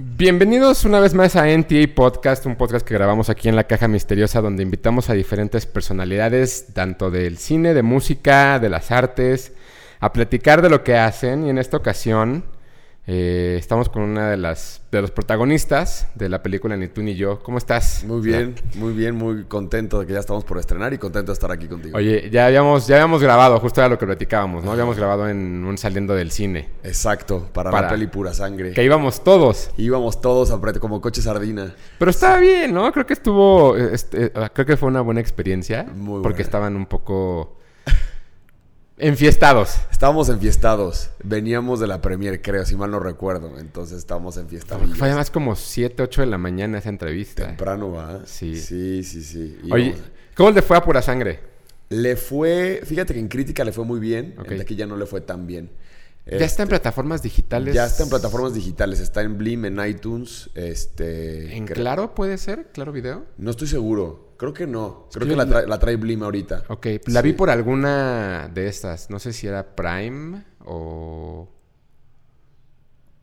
[0.00, 3.88] Bienvenidos una vez más a NTA Podcast, un podcast que grabamos aquí en la Caja
[3.88, 9.54] Misteriosa donde invitamos a diferentes personalidades, tanto del cine, de música, de las artes,
[9.98, 11.44] a platicar de lo que hacen.
[11.44, 12.44] Y en esta ocasión
[13.10, 17.14] eh, estamos con una de las de los protagonistas de la película Ni tú ni
[17.14, 17.42] yo.
[17.42, 18.04] ¿Cómo estás?
[18.06, 21.34] Muy bien, muy bien, muy contento de que ya estamos por estrenar y contento de
[21.34, 21.96] estar aquí contigo.
[21.96, 24.72] Oye, ya habíamos, ya habíamos grabado, justo era lo que platicábamos, ¿no?
[24.72, 26.68] Habíamos grabado en un saliendo del cine.
[26.84, 28.72] Exacto, para, Para- la peli pura sangre.
[28.74, 29.70] Que íbamos todos.
[29.78, 31.74] Íbamos todos apretado como coche sardina.
[31.98, 32.92] Pero estaba bien, ¿no?
[32.92, 33.74] Creo que estuvo.
[33.74, 35.84] este, eh, creo que fue una buena experiencia.
[35.84, 36.42] Muy Porque buena.
[36.42, 37.57] estaban un poco.
[38.98, 39.76] Enfiestados.
[39.90, 41.10] Estábamos enfiestados.
[41.22, 43.58] Veníamos de la premier, creo, si mal no recuerdo.
[43.58, 44.96] Entonces estábamos enfiestados.
[44.96, 47.46] Fue además como 7, 8 de la mañana esa entrevista.
[47.46, 48.22] Temprano, ¿va?
[48.26, 48.56] Sí.
[48.56, 49.58] Sí, sí, sí.
[49.70, 49.94] Oye,
[50.34, 51.40] ¿cómo le fue a pura sangre?
[51.90, 54.50] Le fue, fíjate que en crítica le fue muy bien, Ok.
[54.50, 55.70] en taquilla no le fue tan bien.
[56.30, 57.74] Ya está en plataformas digitales.
[57.74, 61.56] Ya está en plataformas digitales, está en Blim, en iTunes, este...
[61.56, 62.66] ¿En Claro puede ser?
[62.74, 63.24] ¿Claro Video?
[63.38, 65.08] No estoy seguro, creo que no.
[65.12, 66.64] Creo que la trae, la trae Blim ahorita.
[66.68, 69.10] Ok, la vi por alguna de estas.
[69.10, 71.48] No sé si era Prime o.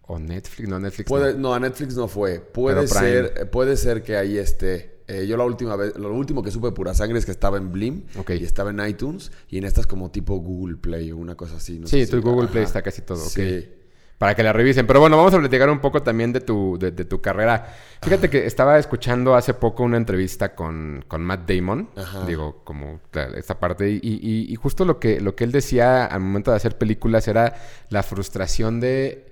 [0.07, 0.69] O Netflix.
[0.69, 1.07] No, Netflix.
[1.09, 1.39] Puede, no.
[1.39, 2.39] no, a Netflix no fue.
[2.39, 5.01] Puede ser, puede ser que ahí esté.
[5.07, 7.57] Eh, yo la última vez, lo último que supe de pura sangre es que estaba
[7.57, 8.31] en Blim Ok.
[8.31, 11.77] y estaba en iTunes y en estas como tipo Google Play o una cosa así.
[11.79, 12.67] no Sí, sé tu si- Google Play ajá.
[12.69, 13.17] está casi todo.
[13.17, 13.67] Sí.
[14.25, 14.87] Para que la revisen.
[14.87, 17.71] Pero bueno, vamos a platicar un poco también de tu, de, de tu carrera.
[18.01, 21.89] Fíjate que estaba escuchando hace poco una entrevista con, con Matt Damon.
[21.95, 22.25] Ajá.
[22.25, 23.01] Digo, como
[23.35, 23.89] esta parte.
[23.89, 27.27] Y, y- y justo lo que, lo que él decía al momento de hacer películas
[27.27, 27.53] era
[27.89, 29.25] la frustración de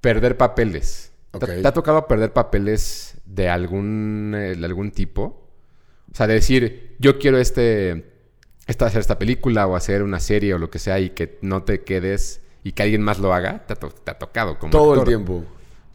[0.00, 1.12] perder papeles.
[1.32, 1.44] ¿Te- Ok.
[1.62, 5.48] ¿Te, ha tocado perder papeles de algún, eh, de algún tipo?
[6.12, 8.12] O sea, de decir, yo quiero este,
[8.66, 11.62] esta, hacer esta película o hacer una serie o lo que sea y que no
[11.62, 14.70] te quedes y que alguien más lo haga, te ha, to- te ha tocado como
[14.70, 15.44] Todo el tiempo.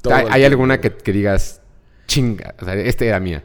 [0.01, 0.53] Todo ¿Hay, el hay tiempo.
[0.53, 1.61] alguna que, que digas,
[2.07, 3.43] chinga, o sea, esta era mía?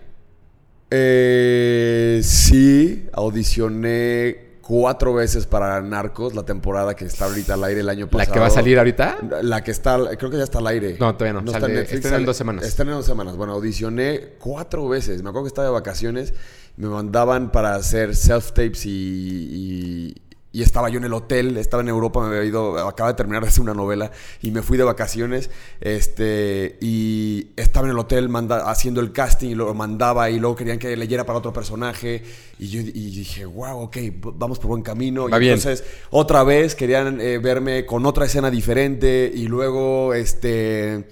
[0.94, 7.88] Eh, sí, audicioné cuatro veces para Narcos, la temporada que está ahorita al aire el
[7.88, 8.32] año ¿La pasado.
[8.34, 9.18] que va a salir ahorita?
[9.42, 10.96] La que está, creo que ya está al aire.
[11.00, 11.46] No, todavía no.
[11.46, 12.26] está Sale- en Netflix.
[12.26, 12.64] dos semanas.
[12.66, 13.36] Estrena en dos semanas.
[13.36, 15.22] Bueno, audicioné cuatro veces.
[15.22, 16.34] Me acuerdo que estaba de vacaciones.
[16.76, 20.22] Me mandaban para hacer self-tapes y, y,
[20.52, 21.56] y estaba yo en el hotel.
[21.56, 24.62] Estaba en Europa, me había ido, acaba de terminar de hacer una novela y me
[24.62, 25.50] fui de vacaciones.
[25.80, 30.56] Este, y estaba en el hotel manda, haciendo el casting y lo mandaba y luego
[30.56, 32.22] querían que leyera para otro personaje.
[32.58, 33.96] Y yo y dije, wow, ok,
[34.34, 35.28] vamos por buen camino.
[35.28, 35.54] Va y bien.
[35.54, 41.06] entonces otra vez querían eh, verme con otra escena diferente y luego este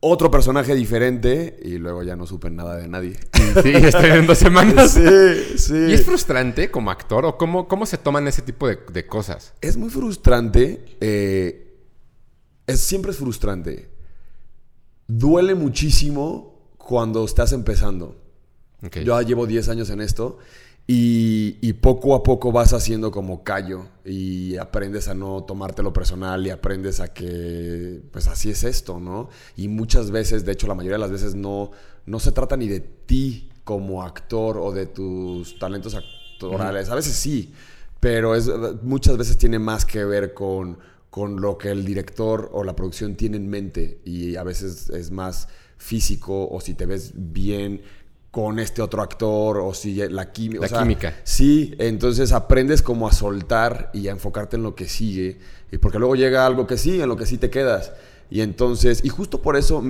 [0.00, 3.16] otro personaje diferente y luego ya no supe nada de nadie.
[3.62, 4.92] Sí, estoy en dos semanas.
[4.92, 5.74] sí, sí.
[5.88, 9.54] ¿Y es frustrante como actor o cómo, cómo se toman ese tipo de, de cosas?
[9.62, 10.84] Es muy frustrante.
[11.00, 11.64] eh,
[12.66, 13.90] es, siempre es frustrante.
[15.06, 18.20] Duele muchísimo cuando estás empezando.
[19.02, 20.38] Yo ya llevo 10 años en esto
[20.90, 26.46] y, y poco a poco vas haciendo como callo y aprendes a no tomártelo personal
[26.46, 29.28] y aprendes a que pues así es esto, ¿no?
[29.54, 31.72] Y muchas veces, de hecho la mayoría de las veces no,
[32.06, 36.88] no se trata ni de ti como actor o de tus talentos actorales.
[36.88, 37.52] A veces sí,
[38.00, 38.50] pero es,
[38.82, 40.78] muchas veces tiene más que ver con,
[41.10, 45.10] con lo que el director o la producción tiene en mente y a veces es
[45.10, 47.82] más físico o si te ves bien
[48.30, 51.14] con este otro actor o si la, o La sea, química.
[51.24, 55.38] Sí, entonces aprendes como a soltar y a enfocarte en lo que sigue
[55.72, 57.92] y porque luego llega algo que sí, en lo que sí te quedas.
[58.30, 59.82] Y entonces, y justo por eso,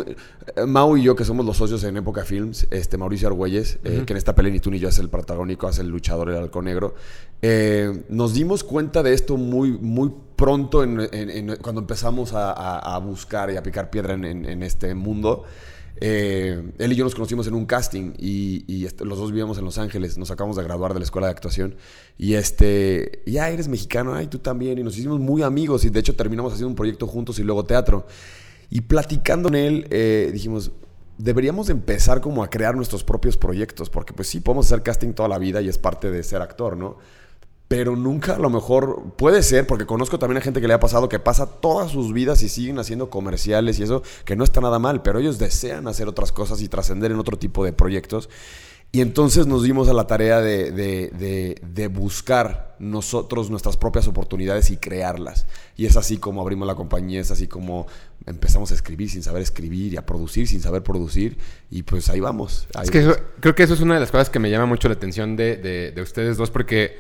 [0.55, 4.05] eh, Mau y yo, que somos los socios en Época Films, este Mauricio Argüelles, eh,
[4.07, 6.37] que en esta pelea ni tú ni yo es el protagónico, hace el luchador, el
[6.37, 6.95] halcón negro,
[7.43, 12.53] eh, nos dimos cuenta de esto muy, muy pronto en- en- en- cuando empezamos a,
[12.53, 15.43] a- a buscar y a picar piedra en este mundo.
[16.01, 19.79] Eh, él y yo nos conocimos en un casting y, los dos vivíamos en Los
[19.79, 21.77] Ángeles, nos acabamos de graduar de la escuela de actuación
[22.17, 26.01] y este, ya eres mexicano, ay, tú también, y nos hicimos muy amigos y de
[26.01, 28.07] hecho terminamos haciendo un proyecto juntos y luego teatro.
[28.71, 30.73] Y platicando con él, eh, dijimos,
[31.17, 35.15] deberíamos de empezar como a crear nuestros propios proyectos, porque pues sí, podemos hacer casting
[35.15, 36.99] toda la vida y es parte de ser actor, ¿no?
[37.69, 40.81] Pero nunca a lo mejor puede ser, porque conozco también a gente que le ha
[40.81, 44.63] pasado que pasa todas sus vidas y siguen haciendo comerciales y eso, que no está
[44.63, 48.31] nada mal, pero ellos desean hacer otras cosas y trascender en otro tipo de proyectos.
[48.91, 54.09] Y entonces nos dimos a la tarea de, de- de- de buscar nosotros nuestras propias
[54.09, 55.47] oportunidades y crearlas.
[55.77, 57.87] Y es así como abrimos la compañía, es así como
[58.25, 61.37] empezamos a escribir sin saber escribir y a producir sin saber producir.
[61.71, 62.67] Y pues ahí vamos.
[62.75, 63.17] ahí Es que vamos.
[63.19, 65.37] eso- creo que eso es una de las cosas que me llama mucho la atención
[65.37, 66.97] de ustedes dos, porque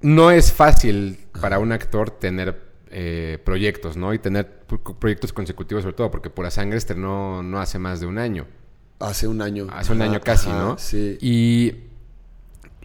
[0.00, 4.14] no es fácil para un actor tener eh, proyectos, ¿no?
[4.14, 4.62] Y tener
[4.98, 8.46] proyectos consecutivos sobre todo, porque Pura Sangre estrenó no hace más de un año.
[8.98, 9.66] Hace un año.
[9.70, 10.78] Hace un año casi, ¿no?
[10.78, 11.18] Sí.
[11.20, 11.74] Y,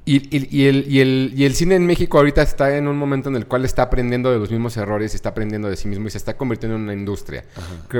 [0.05, 3.63] y, el, y, el, cine en México ahorita está en un momento en el cual
[3.63, 6.75] está aprendiendo de los mismos errores, está aprendiendo de sí mismo y se está convirtiendo
[6.75, 7.45] en una industria.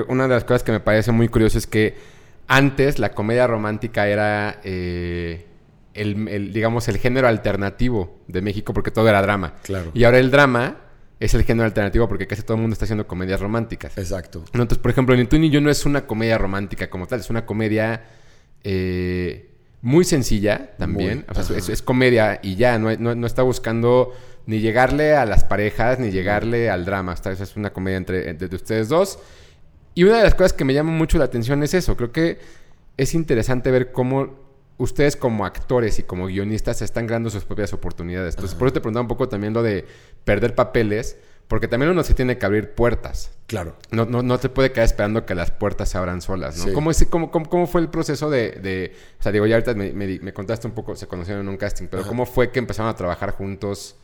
[0.09, 1.95] una de las cosas que me parece muy curioso es que
[2.47, 4.59] antes la comedia romántica era...
[4.63, 5.47] Eh,
[5.93, 9.55] el, digamos, el género alternativo de México porque todo era drama.
[9.63, 9.91] Claro.
[9.93, 10.77] Y ahora el drama
[11.19, 13.97] es el género alternativo porque casi todo el mundo está haciendo comedias románticas.
[13.97, 14.43] Exacto.
[14.53, 17.29] Entonces, por ejemplo, Ni tú ni yo no es una comedia romántica como tal, es
[17.29, 18.03] una comedia
[18.63, 19.51] eh,
[19.81, 21.25] muy sencilla también.
[21.29, 24.13] o sea, es, comedia y ya, no, no, está buscando
[24.45, 27.13] ni llegarle a las parejas ni llegarle al drama.
[27.13, 29.19] Esta es una comedia entre, entre ustedes dos.
[29.95, 31.95] Y una de las cosas que me llama mucho la atención es eso.
[31.95, 32.39] Creo que
[32.97, 34.42] es interesante ver cómo
[34.77, 38.35] ustedes como actores y como guionistas están ganando sus propias oportunidades.
[38.35, 39.85] Entonces, por eso te preguntaba un poco también lo de
[40.23, 41.17] perder papeles,
[41.47, 43.31] porque también uno se tiene que abrir puertas.
[43.47, 43.75] Claro.
[43.91, 46.73] No, no, no te puede quedar esperando que las puertas se abran solas, ¿no?
[46.73, 50.67] ¿Cómo, es, cómo, cómo, fue el proceso de, O sea, digo, ya ahorita me, contaste
[50.67, 53.97] un poco, se conocieron en un casting, pero ¿cómo fue que empezaron a trabajar juntos?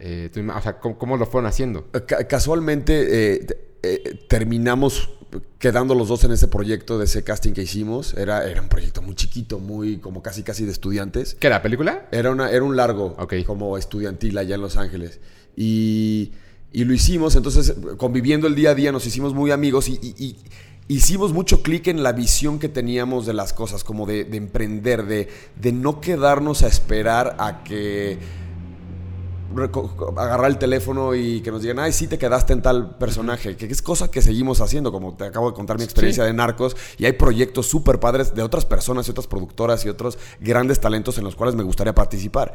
[0.00, 1.88] Eh, o sea, ¿cómo, lo fueron haciendo?
[2.28, 3.46] casualmente eh,
[3.82, 5.10] eh, terminamos
[5.58, 8.14] quedando los dos en ese proyecto de ese casting que hicimos.
[8.14, 11.36] Era, era un proyecto muy chiquito, muy como casi casi de estudiantes.
[11.38, 11.62] ¿Qué era?
[11.62, 12.08] ¿Película?
[12.12, 13.16] Era, una, era un largo,
[13.46, 15.20] como estudiantil allá en Los Ángeles.
[15.56, 16.32] Y,
[16.72, 20.36] y, lo hicimos, entonces conviviendo el día a día nos hicimos muy amigos y,
[20.86, 25.04] hicimos mucho clic en la visión que teníamos de las cosas, como de, de emprender,
[25.04, 25.28] de,
[25.60, 28.18] de no quedarnos a esperar a que
[30.16, 33.66] agarrar el teléfono y que nos digan, ay, sí te quedaste en tal personaje, que
[33.66, 37.06] es cosa que seguimos haciendo, como te acabo de contar mi experiencia de Narcos, y
[37.06, 41.24] hay proyectos súper padres de otras personas y otras productoras y otros grandes talentos en
[41.24, 42.54] los cuales me gustaría participar.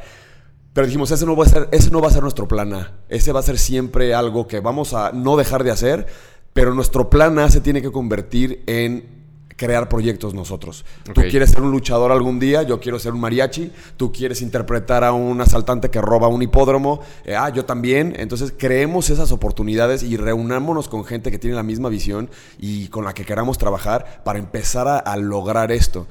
[0.72, 2.92] Pero dijimos, ese no va a ser, ese no va a ser nuestro plan A,
[3.08, 6.06] ese va a ser siempre algo que vamos a no dejar de hacer,
[6.52, 9.23] pero nuestro plan A se tiene que convertir en
[9.56, 10.84] crear proyectos nosotros.
[11.04, 15.04] Tú quieres ser un luchador algún día, yo quiero ser un mariachi, tú quieres interpretar
[15.04, 18.14] a un asaltante que roba un hipódromo, eh, ah, yo también.
[18.18, 23.04] Entonces creemos esas oportunidades y reunámonos con gente que tiene la misma visión y con
[23.04, 26.06] la que queramos trabajar para empezar a, lograr esto.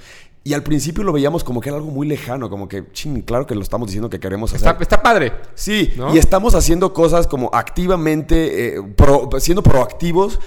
[0.45, 3.45] Y al principio lo veíamos como que era algo muy lejano, como que, ching, claro
[3.45, 4.75] que lo estamos diciendo que queremos hacer.
[4.81, 5.31] Está, padre.
[5.55, 8.81] Sí, y estamos haciendo cosas como activamente, eh,
[9.39, 10.39] siendo proactivos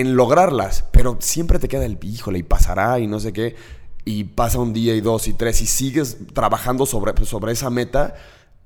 [0.00, 3.56] en lograrlas, pero siempre te queda el híjole y pasará y no sé qué,
[4.04, 7.70] y pasa un día y dos y tres y sigues trabajando sobre, pues, sobre esa
[7.70, 8.14] meta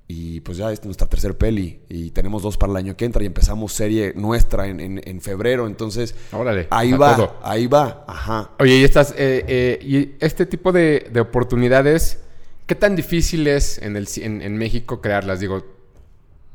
[0.08, 3.22] y pues ya es nuestra tercer peli y tenemos dos para el año que entra
[3.22, 6.16] y empezamos serie nuestra en, febrero, entonces
[6.70, 8.50] ahí va, ahí va, ajá.
[8.58, 12.18] Oye, y estas, eh, eh, y este tipo de, oportunidades,
[12.66, 15.38] ¿qué tan difícil es en, el, en, México crearlas?
[15.38, 15.64] Digo,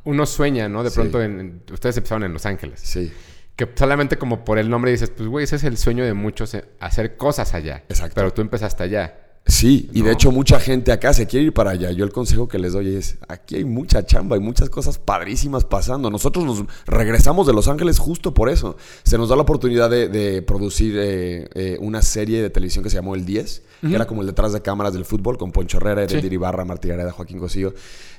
[0.03, 0.83] uno sueña, ¿no?
[0.83, 2.81] De pronto, en, ustedes empezaron en Los Ángeles.
[2.83, 3.09] Sí
[3.55, 6.53] que solamente como por el nombre dices, pues güey, ese es el sueño de muchos,
[6.53, 7.83] eh, hacer cosas allá.
[7.89, 8.15] Exacto.
[8.15, 9.21] Pero tú empezaste allá.
[9.47, 11.91] Sí, y de hecho mucha gente acá se quiere ir para allá.
[11.91, 15.63] Yo el consejo que les doy es, aquí hay mucha chamba, hay muchas cosas padrísimas
[15.63, 16.09] pasando.
[16.09, 18.75] Nosotros nos regresamos de Los Ángeles justo por eso.
[19.03, 22.95] Se nos da la oportunidad de, producir eh, eh, una serie de televisión que se
[22.95, 26.05] llamó El 10, que era como el detrás de cámaras del fútbol, con Poncho Herrera,
[26.05, 27.75] Edir Ibarra, Martí Gareda, Joaquín Cosío.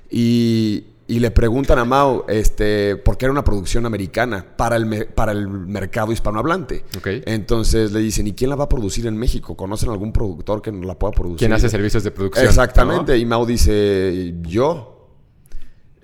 [0.09, 5.31] Y y le preguntan a Mao, este, porque era una producción americana para el, para
[5.31, 6.85] el mercado hispanohablante.
[7.27, 9.57] Entonces le dicen, ¿y quién la va a producir en México?
[9.57, 11.39] ¿Conocen algún productor que la pueda producir?
[11.39, 12.47] ¿Quién hace servicios de producción?
[12.47, 13.17] Exactamente.
[13.17, 15.13] Y Mao dice, yo.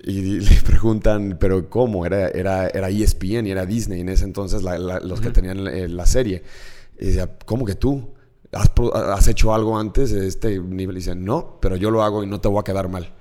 [0.01, 2.05] Y le preguntan, ¿pero cómo?
[2.05, 6.05] Era, era, era ESPN y era Disney en ese entonces los que tenían eh, la,
[6.05, 6.43] serie.
[6.97, 8.13] Y decía, ¿cómo que tú?
[8.53, 10.95] ¿Has, ¿Has, hecho algo antes de este nivel?
[10.95, 13.13] Y dice, no, pero yo lo hago y no te voy a quedar mal.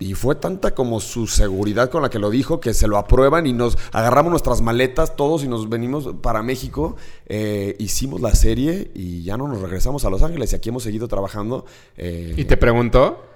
[0.00, 3.46] Y fue tanta como su seguridad con la que lo dijo que se lo aprueban
[3.46, 6.96] y nos agarramos nuestras maletas todos y nos venimos para México.
[7.26, 10.84] Eh, hicimos la serie y ya no nos regresamos a Los Ángeles y aquí hemos
[10.84, 11.64] seguido trabajando.
[11.96, 13.27] Eh, ¿Y te preguntó?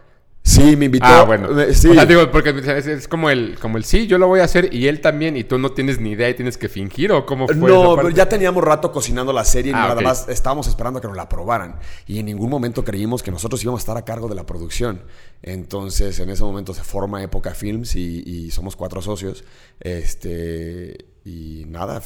[0.44, 1.06] Sí, me invitó.
[1.06, 1.48] Ah, bueno.
[1.72, 1.88] Sí.
[1.88, 4.74] O sea, digo, porque es, como el, como el sí, yo lo voy a hacer
[4.74, 7.46] y él también, y tú no tienes ni idea y tienes que fingir, o cómo
[7.46, 7.56] fue.
[7.56, 11.00] No, pero ya teníamos rato cocinando la serie y ah, nada más estábamos esperando a
[11.02, 11.76] que nos la aprobaran.
[12.06, 15.02] Y en ningún momento creímos que nosotros íbamos a estar a cargo de la producción.
[15.42, 19.44] Entonces, en ese momento se forma Época Films y, y somos cuatro socios.
[19.80, 22.02] Este y nada,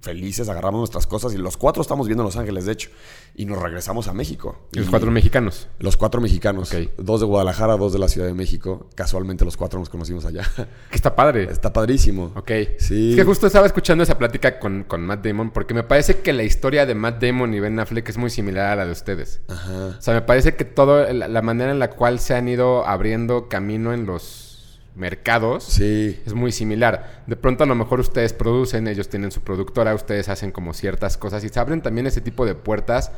[0.00, 2.90] felices, agarramos nuestras cosas y los cuatro estamos viendo Los Ángeles, de hecho,
[3.34, 4.68] y nos regresamos a México.
[4.72, 5.68] ¿Y los cuatro mexicanos?
[5.80, 6.72] Los cuatro mexicanos.
[6.96, 8.88] Dos de Guadalajara, dos de la Ciudad de México.
[8.94, 10.48] Casualmente los cuatro nos conocimos allá.
[10.90, 11.44] Que está padre.
[11.50, 12.32] Está padrísimo.
[12.36, 12.50] Ok.
[12.78, 13.10] Sí.
[13.10, 16.32] Es que justo estaba escuchando esa plática con, con, Matt Damon porque me parece que
[16.32, 19.40] la historia de Matt Damon y Ben Affleck es muy similar a la de ustedes.
[19.48, 19.96] Ajá.
[19.98, 23.48] O sea, me parece que todo, la manera en la cual se han ido abriendo
[23.48, 24.51] camino en los
[24.94, 26.20] mercados, Sí.
[26.26, 27.22] es muy similar.
[27.26, 31.16] De pronto a lo mejor ustedes producen, ellos tienen su productora, ustedes hacen como ciertas
[31.16, 33.10] cosas y se abren también ese tipo de puertas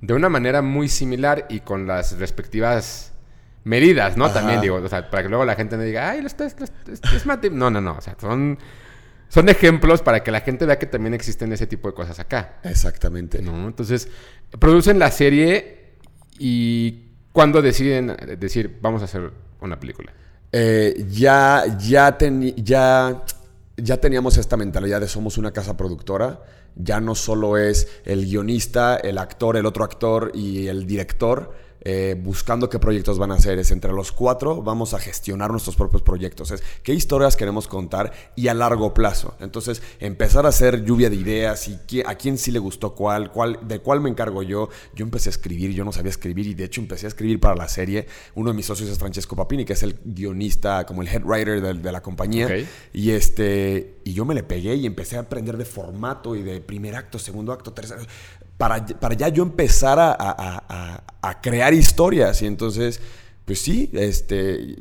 [0.00, 3.12] de una manera muy similar y con las respectivas
[3.64, 4.24] medidas, ¿no?
[4.26, 4.34] Ajá.
[4.34, 6.56] También digo, o sea, para que luego la gente no diga, ay, esto es,
[7.26, 7.50] mate-".
[7.50, 8.58] No, no, no, o sea, son,
[9.28, 12.60] son ejemplos para que la gente vea que también existen ese tipo de cosas acá.
[12.62, 13.42] Exactamente.
[13.42, 13.66] ¿no?
[13.66, 14.08] Entonces,
[14.58, 15.96] producen la serie
[16.38, 19.30] y cuando deciden decir, vamos a hacer
[19.60, 20.12] una película.
[20.52, 22.16] Eh, ya, ya,
[22.56, 23.22] ya,
[23.76, 26.42] ya teníamos esta mentalidad de somos una casa productora.
[26.74, 31.52] Ya no solo es el guionista, el actor, el otro actor y el director
[31.82, 33.58] eh, buscando qué proyectos van a hacer.
[33.58, 36.50] Es entre los cuatro vamos a gestionar nuestros propios proyectos.
[36.50, 39.36] Es qué historias queremos contar y a largo plazo.
[39.40, 43.30] Entonces, empezar a hacer lluvia de ideas y qui- a quién sí le gustó cuál,
[43.30, 44.68] cuál, de cuál me encargo yo.
[44.94, 47.54] Yo empecé a escribir, yo no sabía escribir y de hecho empecé a escribir para
[47.54, 48.06] la serie.
[48.34, 51.60] Uno de mis socios es Francesco Papini, que es el guionista, como el head writer
[51.60, 52.46] de, de la compañía.
[52.92, 56.60] Y este y yo me le pegué y empecé a aprender de formato y de
[56.60, 57.98] primer acto, segundo acto, tercer
[58.58, 62.42] para, para ya yo empezar a, a- a- crear historias.
[62.42, 63.00] Y entonces,
[63.46, 64.76] pues sí, este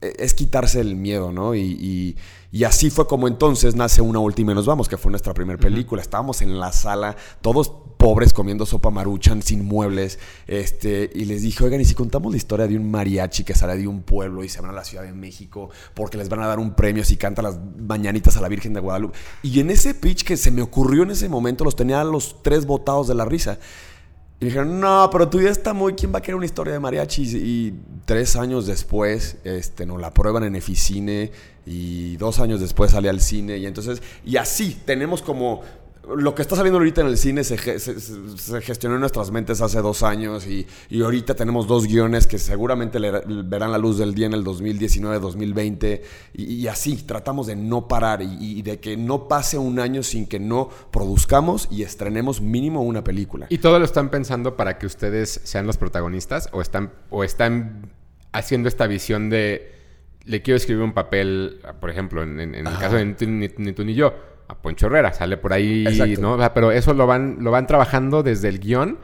[0.00, 1.54] es quitarse el miedo, ¿no?
[1.54, 2.16] Y-
[2.52, 5.58] y así fue como entonces nace Una Última y Nos Vamos, que fue nuestra primera
[5.58, 6.02] película.
[6.02, 11.62] Estábamos en la sala, todos pobres comiendo sopa maruchan, sin muebles, este, y les dije,
[11.62, 14.48] oigan, ¿y si contamos la historia de un mariachi que sale de un pueblo y
[14.48, 17.16] se van a la Ciudad de México porque les van a dar un premio si
[17.16, 19.18] canta las mañanitas a la Virgen de Guadalupe?
[19.42, 22.66] Y en ese pitch que se me ocurrió en ese momento, los tenía los tres
[22.66, 23.58] botados de la risa.
[24.40, 25.92] Y dijeron, no, pero tu idea está muy...
[25.92, 27.34] ¿Quién va a querer una historia de mariachis?
[27.34, 27.74] Y
[28.06, 31.30] tres años después, este, nos la prueban en Eficine
[31.66, 33.58] y dos años después sale al cine.
[33.58, 35.60] Y entonces, y así, tenemos como...
[36.16, 39.80] Lo que está saliendo ahorita en el cine se, se- gestionó en nuestras mentes hace
[39.82, 44.14] dos años y, y ahorita tenemos dos guiones que seguramente le- verán la luz del
[44.14, 46.00] día en el 2019-2020
[46.34, 50.02] y, y así tratamos de no parar y, y de que no pase un año
[50.02, 53.46] sin que no produzcamos y estrenemos mínimo una película.
[53.50, 57.90] ¿Y todo lo están pensando para que ustedes sean los protagonistas o están, o están
[58.32, 59.74] haciendo esta visión de
[60.24, 63.48] le quiero escribir un papel, por ejemplo, en, en- en el caso de ni, ni-
[63.56, 64.14] ni tú ni yo,
[64.50, 66.20] a Poncho Herrera, sale por ahí, Exacto.
[66.20, 66.32] ¿no?
[66.34, 68.98] O sea, pero eso lo van, lo van trabajando desde el guion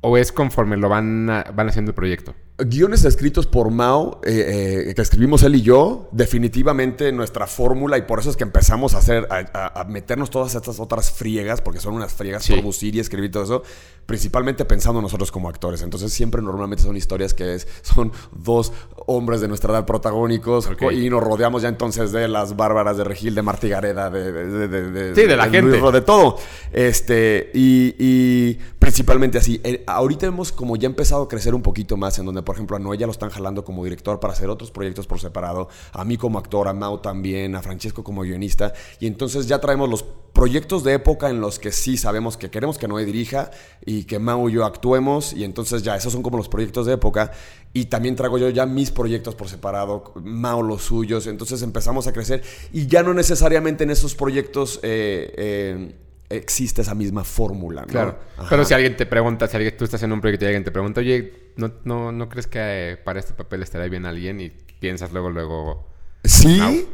[0.00, 2.34] o es conforme lo van, a- van haciendo el proyecto.
[2.58, 8.02] Guiones escritos por Mao, eh, eh, que escribimos él y yo, definitivamente nuestra fórmula, y
[8.02, 11.92] por eso es que empezamos a hacer, a, meternos todas estas otras friegas, porque son
[11.92, 12.54] unas friegas Sí.
[12.54, 13.62] producir y escribir todo eso,
[14.06, 15.82] principalmente pensando nosotros como actores.
[15.82, 18.72] Entonces siempre normalmente son historias que es, son dos
[19.06, 23.34] hombres de nuestra edad protagónicos, y nos rodeamos ya entonces de las bárbaras de Regil,
[23.34, 25.78] de Martí Gareda, de, de, de- de- Sí, de la gente.
[25.78, 26.38] Luis de todo.
[26.72, 29.60] Este, y, y principalmente así.
[29.62, 32.76] Eh, ahorita hemos como ya empezado a crecer un poquito más, en donde, por ejemplo,
[32.76, 36.04] a Noé ya lo están jalando como director para hacer otros proyectos por separado, a
[36.04, 40.04] mí como actor, a Mau también, a Francesco como guionista, y entonces ya traemos los
[40.32, 43.50] proyectos de época en los que sí sabemos que queremos que Noé dirija
[43.84, 46.94] y que Mau y yo actuemos, y entonces ya esos son como los proyectos de
[46.94, 47.32] época,
[47.72, 52.12] y también traigo yo ya mis proyectos por separado, Mau los suyos, entonces empezamos a
[52.12, 54.80] crecer, y ya no necesariamente en esos proyectos...
[54.82, 55.96] eh, eh,
[56.28, 57.88] existe esa misma fórmula, ¿no?
[57.88, 58.18] Claro.
[58.36, 58.48] Ajá.
[58.50, 60.70] Pero si alguien te pregunta, si alguien, tú estás en un proyecto y alguien te
[60.70, 64.40] pregunta, oye, ¿no, no, no crees que eh, para este papel estaría bien alguien?
[64.40, 65.88] Y piensas luego, luego...
[66.24, 66.88] Sí.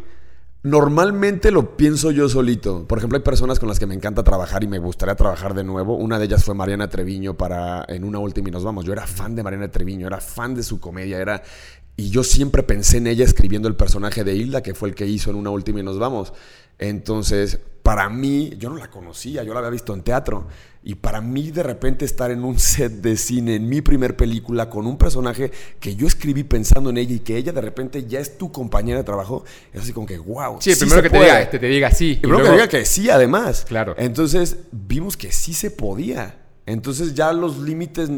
[0.65, 2.87] Normalmente lo pienso yo solito.
[2.87, 5.65] Por ejemplo, hay personas con las que me encanta trabajar y me gustaría trabajar de
[5.65, 5.97] nuevo.
[5.97, 8.85] Una de ellas fue Mariana Treviño para En una última y nos vamos.
[8.85, 11.43] Yo era fan de Mariana Treviño, era fan de su comedia, era
[11.97, 15.07] y yo siempre pensé en ella escribiendo el personaje de Hilda, que fue el que
[15.07, 16.33] hizo en una última y nos vamos.
[16.79, 20.47] Entonces, para mí, yo no la conocía, yo la había visto en teatro.
[20.85, 24.69] Y para mí, de repente, estar en un set de cine, en mi primer película,
[24.71, 28.19] con un personaje que yo escribí pensando en ella y que ella de repente ya
[28.21, 30.57] es tu compañera de trabajo, es así como que, wow.
[30.61, 32.13] Sí, primero que te diga, te, te diga sí.
[32.13, 33.65] Y primero luego- que diga que sí, además.
[33.69, 33.95] Claro.
[33.99, 36.37] Entonces, vimos que sí se podía.
[36.65, 38.09] Entonces ya los límites,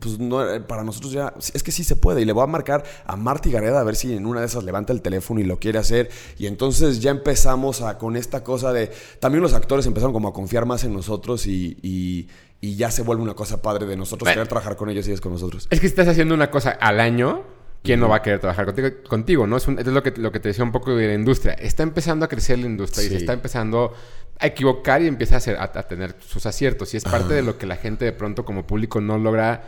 [0.00, 2.20] pues no, eh, para nosotros ya, es que sí se puede.
[2.22, 4.64] Y le voy a marcar a Marty Gareda a ver si en una de esas
[4.64, 6.10] levanta el teléfono y lo quiere hacer.
[6.38, 8.90] Y entonces ya empezamos a, con esta cosa de,
[9.20, 12.28] también los actores empezaron como a confiar más en nosotros y, y-
[12.60, 14.34] y ya se vuelve una cosa padre de nosotros Bueno.
[14.34, 15.66] querer trabajar con ellos y ellos con nosotros.
[15.70, 17.42] Es que estás haciendo una cosa al año,
[17.82, 18.88] ¿quién no va a querer trabajar contigo?
[19.08, 19.56] contigo ¿no?
[19.56, 21.52] Es, un- es lo, que, lo que te decía un poco de la industria.
[21.54, 23.92] Está empezando a crecer la industria y se está empezando
[24.38, 26.94] a equivocar y empieza a, hacer- a- a tener sus aciertos.
[26.94, 29.62] Y es parte de lo que la gente de pronto como público no logra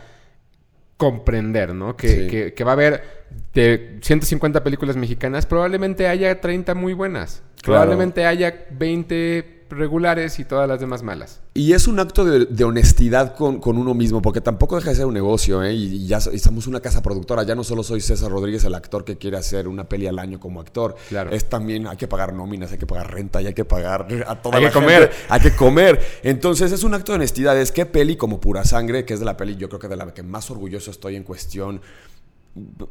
[0.97, 1.95] comprender, ¿no?
[1.97, 2.27] Que, Sí.
[2.27, 7.41] que- que va a haber de 150 películas mexicanas, probablemente haya 30 muy buenas.
[7.61, 7.81] Claro.
[7.81, 11.41] Probablemente haya 20 regulares y todas las demás malas.
[11.53, 15.13] Y es un acto de, honestidad con, uno mismo, porque tampoco deja de ser un
[15.13, 15.73] negocio, ¿eh?
[15.73, 17.43] Y, ya somos una casa productora.
[17.43, 20.39] Ya no solo soy César Rodríguez, el actor que quiere hacer una peli al año
[20.39, 20.95] como actor.
[21.09, 21.31] Claro.
[21.31, 24.41] Es también, hay que pagar nóminas, hay que pagar renta, y hay que pagar a
[24.41, 25.11] toda hay que comer.
[25.29, 26.01] Hay que comer.
[26.23, 27.59] Entonces es un acto de honestidad.
[27.59, 29.95] Es que peli como Pura Sangre, que es de la peli, yo creo que de
[29.95, 31.81] la que más orgulloso estoy en cuestión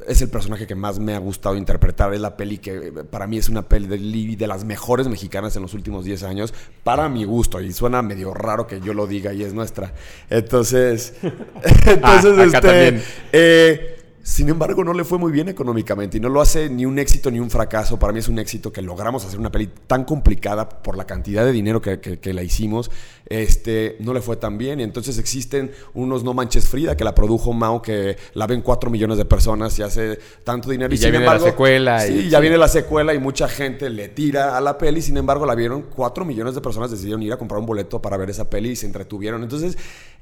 [0.07, 2.13] es el personaje que más me ha gustado interpretar.
[2.13, 5.63] Es la peli que para mí es una peli de, de las mejores mexicanas en
[5.63, 6.53] los últimos 10 años,
[6.83, 7.59] para mi gusto.
[7.61, 9.93] Y suena medio raro que yo lo diga y es nuestra.
[10.29, 11.15] Entonces,
[11.85, 16.41] entonces ah, este, eh, sin embargo, no le fue muy bien económicamente y no lo
[16.41, 17.99] hace ni un éxito ni un fracaso.
[17.99, 21.45] Para mí es un éxito que logramos hacer una peli tan complicada por la cantidad
[21.45, 22.89] de dinero que, la hicimos.
[23.27, 24.79] Este, no le fue tan bien.
[24.79, 28.89] Y entonces existen unos No Manches Frida que la produjo Mao, que la ven 4
[28.89, 30.91] millones de personas y hace tanto dinero.
[30.91, 31.99] Y, ya viene la secuela.
[31.99, 35.03] Sí, ya viene la secuela y mucha gente le tira a la peli.
[35.03, 38.17] Sin embargo, la vieron 4 millones de personas, decidieron ir a comprar un boleto para
[38.17, 39.43] ver esa peli y se entretuvieron.
[39.43, 39.77] Entonces,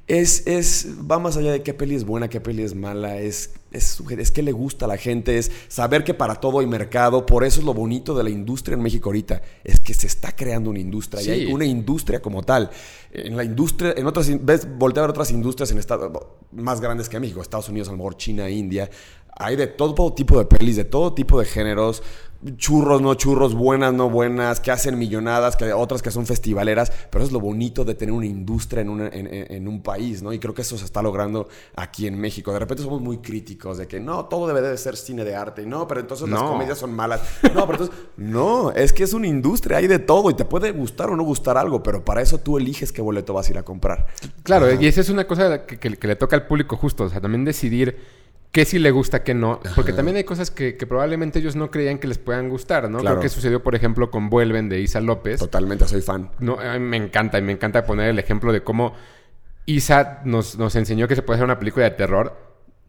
[0.06, 3.54] es, es, va más allá de qué peli es buena, qué peli es mala, es,
[3.74, 7.26] es, es que le gusta a la gente, es saber que para todo hay mercado,
[7.26, 10.34] por eso es lo bonito de la industria en México ahorita, es que se está
[10.34, 12.70] creando una industria y hay una industria como tal.
[13.12, 16.10] En la industria, en otras, ves, voltea a ver otras industrias en Estados
[16.52, 18.88] más grandes que México, Estados Unidos, a lo mejor China, India,
[19.36, 22.02] hay de todo tipo de pelis, de todo tipo de géneros,
[22.56, 27.24] churros, no churros, buenas, no buenas, que hacen millonadas, que otras que son festivaleras, pero
[27.24, 30.32] eso es lo bonito de tener una industria en, un país, ¿no?
[30.32, 32.52] Y creo que eso se está logrando aquí en México.
[32.52, 35.62] De repente somos muy críticos de que no, todo debe de ser cine de arte,
[35.62, 37.22] y no, pero entonces las comedias son malas.
[37.54, 40.72] No, pero entonces, no, es que es una industria, hay de todo y te puede
[40.72, 43.58] gustar o no gustar algo, pero para eso tú eliges qué boleto vas a ir
[43.58, 44.06] a comprar.
[44.42, 47.20] Claro, y esa es una cosa que, que le toca al público justo, o sea,
[47.20, 48.23] también decidir
[48.54, 49.60] qué sí le gusta, qué no.
[49.74, 53.00] Porque también hay cosas que, probablemente ellos no creían que les puedan gustar, ¿no?
[53.00, 55.40] Creo que sucedió, por ejemplo, con Vuelven de Isa López.
[55.40, 56.30] Totalmente, soy fan.
[56.38, 58.94] No, a mí me encanta y me encanta poner el ejemplo de cómo
[59.66, 62.36] Isa nos, nos enseñó que se puede hacer una película de terror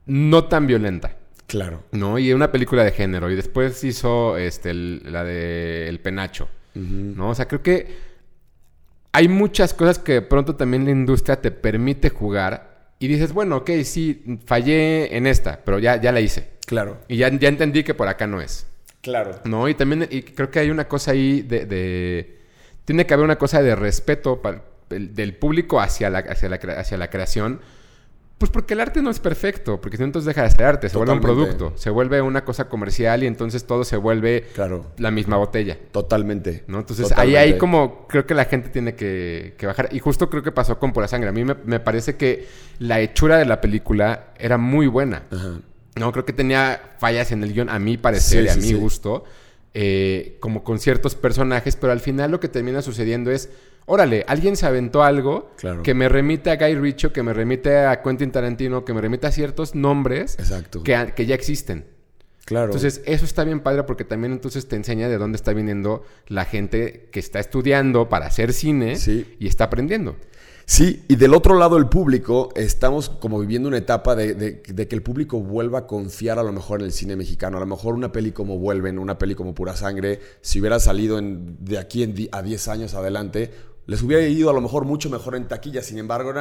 [0.06, 1.18] no tan violenta.
[1.48, 1.82] Claro.
[1.92, 2.20] ¿No?
[2.20, 3.32] Y una película de género.
[3.32, 6.48] Y después hizo este, la de El Penacho.
[6.76, 7.30] ¿No?
[7.30, 7.98] O sea, creo que
[9.14, 13.58] hay muchas cosas que de pronto también la industria te permite jugar y dices, bueno,
[13.58, 16.50] ok, sí, fallé en esta, pero ya, ya la hice.
[16.66, 17.00] Claro.
[17.08, 18.68] Y ya, ya entendí que por acá no es.
[19.02, 19.40] Claro.
[19.44, 22.40] No, y también y creo que hay una cosa ahí de,
[22.86, 24.42] Tiene que haber una cosa de respeto
[24.90, 27.62] del público hacia la, hacia la, hacia la creación
[28.38, 30.90] pues porque el arte no es perfecto, porque si no entonces deja de ser arte,
[30.90, 34.92] se vuelve un producto, se vuelve una cosa comercial y entonces todo se vuelve claro.
[34.98, 35.78] la misma botella.
[35.92, 36.66] Totalmente.
[36.68, 36.80] ¿no?
[36.80, 39.88] Entonces ahí hay como, creo que la gente tiene que, bajar.
[39.92, 41.30] Y justo creo que pasó con Pura Sangre.
[41.30, 42.48] A mí me, parece que
[42.80, 45.24] la hechura de la película era muy buena.
[45.96, 49.24] No, creo que tenía fallas en el guion, a mi parecer y a mi gusto,
[49.74, 53.50] eh, como con ciertos personajes, pero al final lo que termina sucediendo es
[53.86, 55.52] órale, alguien se aventó algo
[55.84, 59.28] que me remite a Guy Ritchie, que me remite a Quentin Tarantino, que me remite
[59.28, 60.38] a ciertos nombres
[60.84, 61.86] Que, que, ya existen.
[62.46, 62.66] Claro.
[62.66, 66.46] Entonces, eso está bien padre porque también entonces te enseña de dónde está viniendo la
[66.46, 68.98] gente que está estudiando para hacer cine
[69.40, 70.16] y está aprendiendo.
[70.68, 75.04] Sí, y del otro lado el público, estamos como viviendo una etapa de, que el
[75.04, 77.58] público vuelva a confiar a lo mejor en el cine mexicano.
[77.58, 81.20] A lo mejor una peli como Vuelven, una peli como Pura Sangre, si hubiera salido
[81.22, 83.52] de aquí a 10 años adelante,
[83.88, 85.82] les hubiera ido a lo mejor mucho mejor en taquilla.
[85.82, 86.34] Sin embargo,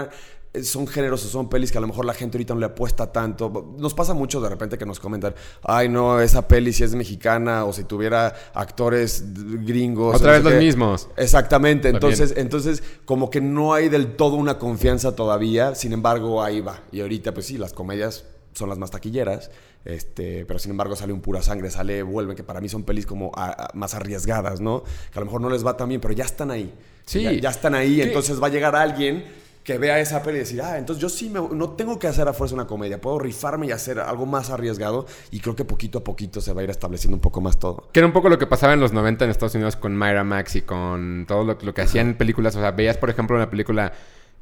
[0.53, 2.67] eh, son géneros o son pelis que a lo mejor la gente ahorita no le
[2.67, 3.75] apuesta tanto.
[3.79, 7.65] Nos pasa mucho de repente que nos comentan, ay no, esa peli si es mexicana
[7.65, 9.25] o si tuviera actores
[9.65, 10.17] gringos.
[10.17, 11.09] Otra vez los mismos.
[11.17, 11.89] Exactamente.
[11.89, 15.75] Entonces, entonces, como que no hay del todo una confianza todavía.
[15.75, 16.83] Sin embargo, ahí va.
[16.93, 19.51] Y ahorita, pues sí, las comedias son las más taquilleras.
[19.85, 23.07] Este, pero sin embargo sale un pura sangre, sale Vuelven, que para mí son pelis
[23.07, 23.33] como
[23.75, 24.83] más arriesgadas, ¿no?
[25.13, 26.73] Que a lo mejor no les va tan bien, pero ya están ahí.
[27.07, 27.41] Sí.
[27.41, 29.25] Ya, están ahí, entonces va a llegar alguien
[29.63, 32.35] que vea esa peli y decir, ah, entonces yo sí no tengo que hacer a
[32.35, 36.05] fuerza una comedia, puedo rifarme y hacer algo más arriesgado y creo que poquito a
[36.05, 37.89] poquito se va a ir estableciendo un poco más todo.
[37.93, 40.23] Que era un poco lo que pasaba en los 90 en Estados Unidos con Myra
[40.23, 43.49] Max y con todo lo, que hacían en películas, o sea, veías por ejemplo una
[43.49, 43.93] película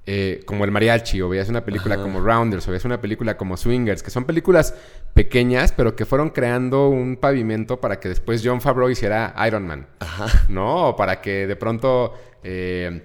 [0.04, 3.56] eh, como El Mariachi, o veías una película como Rounders, o veías una película como
[3.56, 4.74] Swingers, que son películas
[5.14, 9.86] pequeñas, pero que fueron creando un pavimento para que después John Favreau hiciera Iron Man.
[10.48, 10.88] ¿No?
[10.88, 13.02] O para que de pronto eh,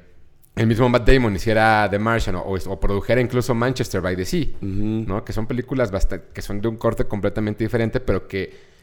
[0.56, 4.48] el mismo Matt Damon hiciera The Martian, o, produjera incluso Manchester by the Sea.
[4.62, 5.24] ¿No?
[5.24, 5.92] Que son películas
[6.34, 8.76] que son de un corte completamente diferente, pero que.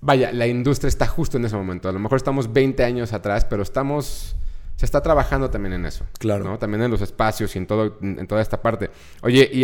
[0.00, 1.88] Vaya, la industria está justo en ese momento.
[1.88, 4.36] A lo mejor estamos 20 años atrás, pero estamos
[4.78, 6.06] se está trabajando también en eso.
[6.20, 6.44] Claro.
[6.44, 6.56] ¿no?
[6.56, 8.90] También en los espacios y en, todo, en toda esta parte.
[9.22, 9.62] Oye, y,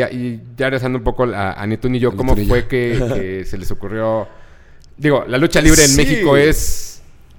[0.57, 4.27] ya regresando un poco a, a y yo, ¿cómo fue que, se les ocurrió?
[4.97, 6.94] Digo, la lucha libre en México es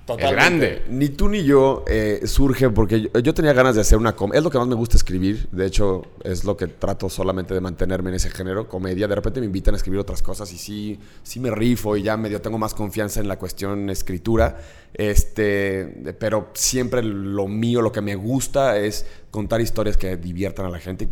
[0.08, 0.84] es grande.
[0.89, 4.39] Ni tú ni yo eh, surge porque yo, yo tenía ganas de hacer una comedia.
[4.39, 5.48] Es lo que más me gusta escribir.
[5.52, 9.08] De hecho, es lo que trato solamente de mantenerme en ese género, comedia.
[9.08, 12.18] De repente me invitan a escribir otras cosas y sí, sí me rifo y ya
[12.18, 14.58] medio tengo más confianza en la cuestión escritura.
[14.94, 20.70] Este, pero siempre lo mío, lo que me gusta es contar historias que diviertan a
[20.70, 21.08] la gente,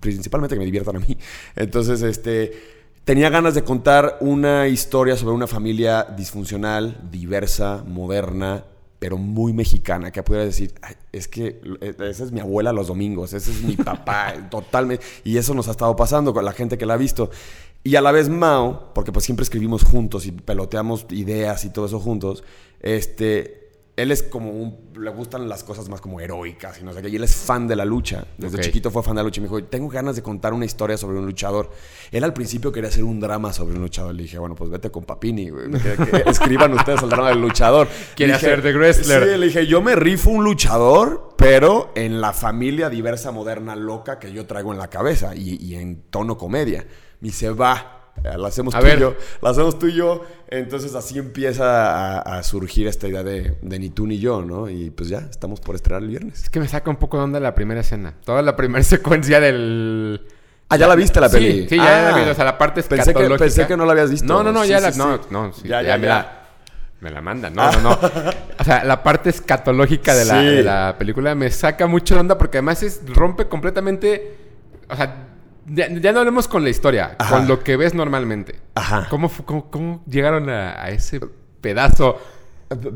[0.00, 1.16] principalmente que me diviertan a mí.
[1.54, 2.75] Entonces, este
[3.06, 8.64] Tenía ganas de contar una historia sobre una familia disfuncional, diversa, moderna,
[8.98, 13.32] pero muy mexicana, que pudiera decir, "Ay, es que esa es mi abuela los domingos,
[13.32, 15.04] ese es mi papá, totalmente.
[15.22, 17.30] Y eso nos ha estado pasando con la gente que la ha visto.
[17.84, 21.86] Y a la vez Mao, porque pues siempre escribimos juntos y peloteamos ideas y todo
[21.86, 22.42] eso juntos,
[22.80, 23.65] este,
[23.96, 27.08] él es como un, le gustan las cosas más como heroicas y no sé qué,
[27.08, 28.26] y él es fan de la lucha.
[28.36, 30.66] Desde chiquito fue fan de la lucha y me dijo, tengo ganas de contar una
[30.66, 31.70] historia sobre un luchador.
[32.12, 34.14] Él al principio quería hacer un drama sobre un luchador.
[34.14, 35.70] Le dije, bueno, pues vete con Papini, güey.
[36.26, 37.88] Escriban ustedes el drama del luchador.
[38.14, 39.22] Quiere Dije, hacer de wrestler.
[39.22, 44.18] Sí, le dije, yo me rifo un luchador, pero en la familia diversa, moderna, loca
[44.18, 46.86] que yo traigo en la cabeza y, y en tono comedia.
[47.20, 47.95] Me dice, va.
[48.24, 48.98] Eh, La hacemos A tú ver.
[48.98, 49.14] y yo.
[49.42, 50.24] La hacemos tú y yo.
[50.48, 54.68] Entonces así empieza a, a surgir esta idea de, de ni tú ni yo, ¿no?
[54.70, 56.42] Y pues ya, estamos por estrenar el viernes.
[56.44, 58.14] Es que me saca un poco de onda la primera escena.
[58.24, 60.26] Toda la primera secuencia del...
[60.68, 61.68] Ah, ¿ya la viste la peli?
[61.68, 62.30] sí, ya Ah, la vi.
[62.30, 64.26] O sea, la parte pensé que, pensé que no la habías visto.
[64.26, 65.04] No, no, no, Sí, ya sí, la...
[65.04, 66.42] No, no, Ya, ya, ya, me la...
[66.98, 67.54] Me la mandan.
[67.54, 67.98] No, no, no.
[68.58, 70.46] O sea, la parte escatológica de la, Sí.
[70.46, 74.36] de la película me saca mucho de onda porque además es, rompe completamente...
[74.88, 75.25] O sea,
[75.66, 77.36] ya, ya no hablemos con la historia, Ajá.
[77.38, 78.56] con lo que ves normalmente.
[78.74, 79.06] Ajá.
[79.10, 81.20] ¿Cómo, cómo, cómo llegaron a, a ese
[81.60, 82.18] pedazo?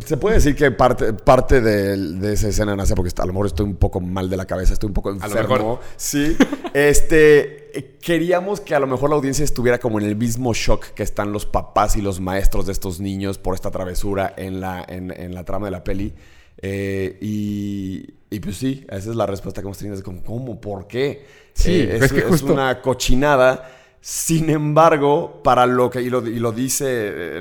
[0.05, 3.47] Se puede decir que parte, parte de, de esa escena nace porque a lo mejor
[3.47, 5.55] estoy un poco mal de la cabeza, estoy un poco lo enfermo.
[5.55, 5.81] mejor.
[5.97, 6.37] Sí.
[6.73, 11.03] Este, queríamos que a lo mejor la audiencia estuviera como en el mismo shock que
[11.03, 15.11] están los papás y los maestros de estos niños por esta travesura en la, en,
[15.11, 16.15] en la trama de la peli.
[16.63, 19.97] Eh, y, y pues sí, esa es la respuesta que hemos tenido.
[19.97, 20.61] Es como, ¿cómo?
[20.61, 21.27] ¿Por qué?
[21.53, 23.77] Sí, Eh, es que justo- una cochinada.
[24.03, 27.39] Sin embargo, para lo que, y lo, y lo dice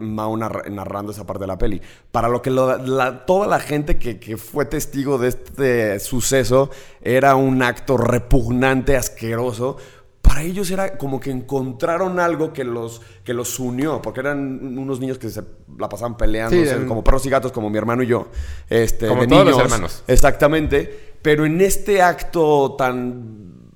[0.00, 1.78] Mao narra- narrando esa parte de la peli,
[2.10, 6.70] para lo que lo- la- toda la gente que, que fue testigo de este suceso
[7.02, 9.76] era un acto repugnante, asqueroso.
[10.30, 15.00] Para ellos era como que encontraron algo que los, que los unió, porque eran unos
[15.00, 15.42] niños que se
[15.76, 18.28] la pasaban peleando, Sí, como perros y gatos, como mi hermano y yo.
[18.68, 20.04] Este, Como de todos los hermanos.
[20.06, 21.16] Exactamente.
[21.20, 23.72] Pero en este acto tan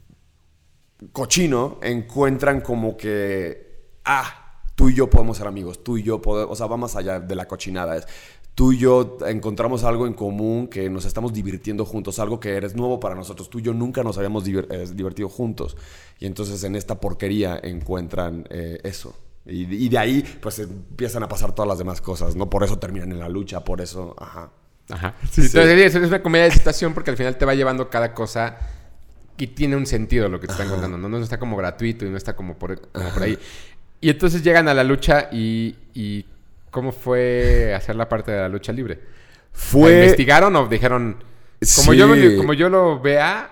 [1.11, 6.53] cochino encuentran como que, ah, tú y yo podemos ser amigos, tú y yo podemos,
[6.53, 7.97] o sea, va más allá de la cochinada.
[7.97, 8.07] Es,
[8.55, 12.75] tú y yo encontramos algo en común que nos estamos divirtiendo juntos, algo que eres
[12.77, 13.51] nuevo para nosotros.
[13.51, 15.77] Tú y yo nunca nos habíamos eh, divertido juntos.
[16.21, 19.15] Y entonces en esta porquería encuentran eh, eso.
[19.47, 22.49] Y, y de ahí, pues empiezan a pasar todas las demás cosas, ¿no?
[22.49, 24.51] Por eso terminan en la lucha, por eso, ajá.
[24.91, 25.15] Ajá.
[25.31, 25.57] Sí, Sí.
[25.59, 28.57] entonces, es una comedia de situación porque al final te va llevando cada cosa
[29.37, 30.97] y tiene un sentido lo que te están contando.
[30.97, 31.09] ¿no?
[31.09, 33.39] no está como gratuito y no está como por, como por ahí.
[34.01, 36.25] Y entonces llegan a la lucha y, y
[36.75, 38.97] ¿cómo fue hacer la parte de la lucha libre?
[38.97, 39.95] ¿La Fue...
[40.01, 41.23] ¿Investigaron o dijeron,
[41.77, 41.97] como, Sí.
[41.97, 43.51] yo, me- como yo lo vea...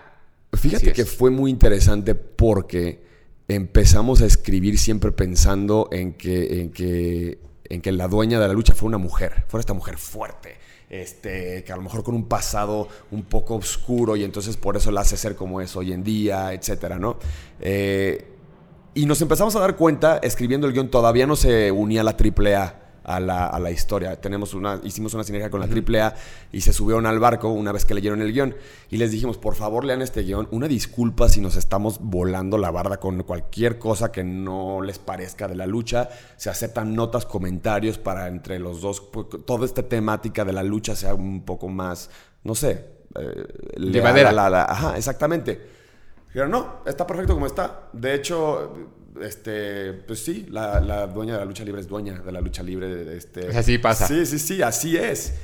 [0.52, 1.16] Fíjate que es"?
[1.16, 3.00] fue muy interesante porque
[3.48, 8.52] empezamos a escribir siempre pensando en que, en que, en que la dueña de la
[8.54, 10.56] lucha fue una mujer, fuera esta mujer fuerte,
[10.90, 14.90] este, que a lo mejor con un pasado un poco oscuro y entonces por eso
[14.90, 17.18] la hace ser como es hoy en día, etcétera, ¿no?
[17.60, 18.26] Eh,
[18.94, 22.81] y nos empezamos a dar cuenta, escribiendo el guion, todavía no se unía la AAA
[23.04, 24.20] a la, a la historia.
[24.20, 26.14] Tenemos una, hicimos una sinergia con la AAA
[26.52, 28.54] y se subieron al barco una vez que leyeron el guion.
[28.90, 30.48] Y les dijimos, por favor, lean este guion.
[30.50, 35.48] Una disculpa si nos estamos volando la barda con cualquier cosa que no les parezca
[35.48, 36.08] de la lucha.
[36.36, 40.94] Se aceptan notas, comentarios para entre los dos, pues, toda esta temática de la lucha
[40.96, 42.10] sea un poco más,
[42.44, 43.44] no sé, eh,
[43.76, 44.30] leal Llevadera.
[44.30, 45.60] a la- la- ajá, exactamente.
[46.28, 47.88] Dijeron, no, está perfecto como está.
[47.92, 48.74] De hecho,
[49.20, 52.62] este, pues sí, la, la dueña de la lucha libre es dueña de la lucha
[52.62, 53.16] libre.
[53.16, 54.06] Este, O sea, sí pasa.
[54.06, 55.34] Sí, sí, sí, así es.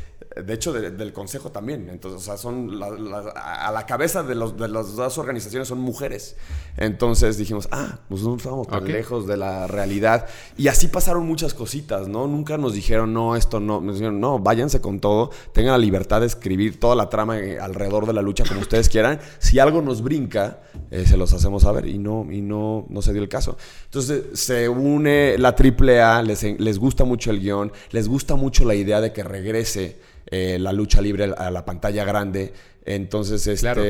[0.45, 1.89] De hecho, de- del consejo también.
[1.91, 5.69] Entonces, o sea, son la- la- a la cabeza de, los, de las dos organizaciones
[5.69, 6.37] son mujeres.
[6.77, 10.27] Entonces dijimos, ah, pues no estamos tan lejos de la realidad.
[10.57, 12.27] Y así pasaron muchas cositas, ¿no?
[12.27, 13.81] Nunca nos dijeron, no, esto no.
[13.81, 15.31] Nos dijeron, no, váyanse con todo.
[15.53, 18.89] Tengan la libertad de escribir toda la trama eh, alrededor de la lucha como ustedes
[18.89, 19.21] quieran.
[19.39, 21.87] Si algo nos brinca, eh, se los hacemos saber.
[21.87, 23.57] Y no, y no, no se dio el caso.
[23.87, 28.75] Entonces se une la AAA, les, les gusta mucho el guion, les gusta mucho la
[28.75, 29.99] idea de que regrese
[30.31, 32.53] eh, la lucha libre a la pantalla grande.
[32.85, 33.61] Entonces, este.
[33.61, 33.83] Claro.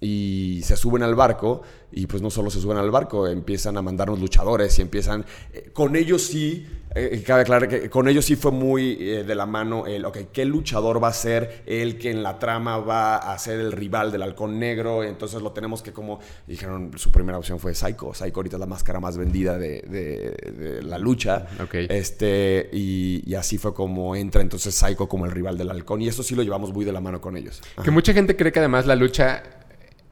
[0.00, 1.62] Y se suben al barco.
[1.92, 5.24] Y pues no solo se suben al barco, empiezan a mandarnos luchadores y empiezan.
[5.52, 9.34] eh, con ellos sí eh, cabe aclarar que con ellos sí fue muy eh, de
[9.34, 13.16] la mano el, ok, ¿qué luchador va a ser el que en la trama va
[13.16, 15.02] a ser el rival del halcón negro?
[15.04, 18.12] Entonces lo tenemos que como, dijeron, su primera opción fue Psycho.
[18.14, 21.46] Psycho ahorita es la máscara más vendida de, de- de la lucha.
[21.62, 21.74] Ok.
[21.88, 26.02] Este, y, y así fue como entra entonces Psycho como el rival del halcón.
[26.02, 27.60] Y eso sí lo llevamos muy de la mano con ellos.
[27.82, 29.42] Que mucha gente cree que además la lucha.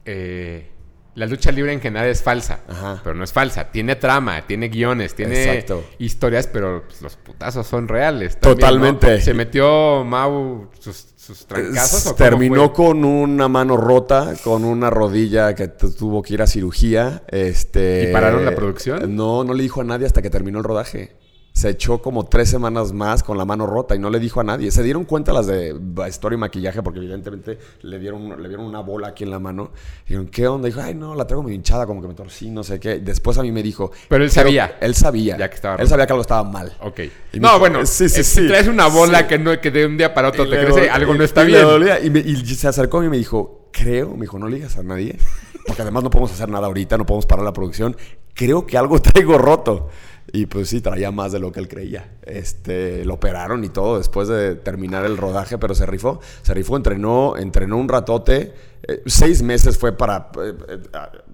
[0.05, 0.69] eh,
[1.15, 2.61] la lucha libre en general es falsa.
[2.69, 3.01] Ajá.
[3.03, 3.71] Pero no es falsa.
[3.71, 5.85] Tiene trama, tiene guiones, tiene Exacto.
[5.99, 8.39] historias, pero pues, los putazos son reales.
[8.39, 9.17] también, Totalmente.
[9.17, 9.21] ¿no?
[9.23, 15.55] ¿Se metió Mau sus, sus trancazos o Terminó con una mano rota, con una rodilla
[15.55, 17.23] que tu- tuvo que ir a cirugía.
[17.29, 19.15] Este, ¿Y pararon la producción?
[19.17, 21.17] No, no le dijo a nadie hasta que terminó el rodaje.
[21.61, 24.45] Se echó como tres semanas más con la mano rota y no le dijo a
[24.45, 24.71] nadie.
[24.71, 28.81] Se dieron cuenta las de historia y maquillaje porque evidentemente le dieron, le dieron una
[28.81, 29.71] bola aquí en la mano.
[30.07, 30.69] Dijeron, ¿qué onda?
[30.69, 33.01] Dijo, ay, no, la traigo medio hinchada, como que me torcí, no sé qué.
[33.01, 33.91] Después a mí me dijo...
[34.09, 34.79] Pero él "Creo- sabía.
[34.81, 35.37] Él sabía.
[35.37, 36.73] Ya que estaba Él sabía que algo estaba mal.
[36.81, 37.01] Ok.
[37.35, 38.41] Y No, dijo, bueno, sí, sí, eh, sí.
[38.41, 39.25] si traes una bola Sí.
[39.27, 41.49] que, no, que de un día para otro Y te crece, algo no está y
[41.49, 41.61] bien.
[41.63, 42.01] dolía.
[42.03, 44.57] Y, me- y se acercó a mí y me dijo, creo, me dijo, no le
[44.57, 45.19] digas a nadie,
[45.67, 47.95] porque además no podemos hacer nada ahorita, no podemos parar la producción.
[48.35, 49.89] Creo que algo traigo roto.
[50.33, 52.19] Y pues sí, traía más de lo que él creía.
[52.23, 56.21] Este, lo operaron y todo después de terminar el rodaje, pero se rifó.
[56.43, 58.53] Se rifó, entrenó, entrenó un ratote.
[58.83, 60.79] Eh, seis meses fue para eh, eh,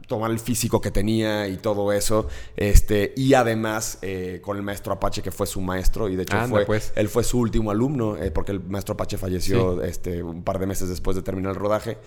[0.08, 2.28] tomar el físico que tenía y todo eso.
[2.56, 6.36] Este, y además eh, con el maestro Apache, que fue su maestro, y de hecho
[6.36, 6.92] Anda, fue, pues.
[6.96, 10.88] él fue su último alumno, porque el maestro Apache falleció este, un par de meses
[10.88, 11.98] después de terminar el rodaje.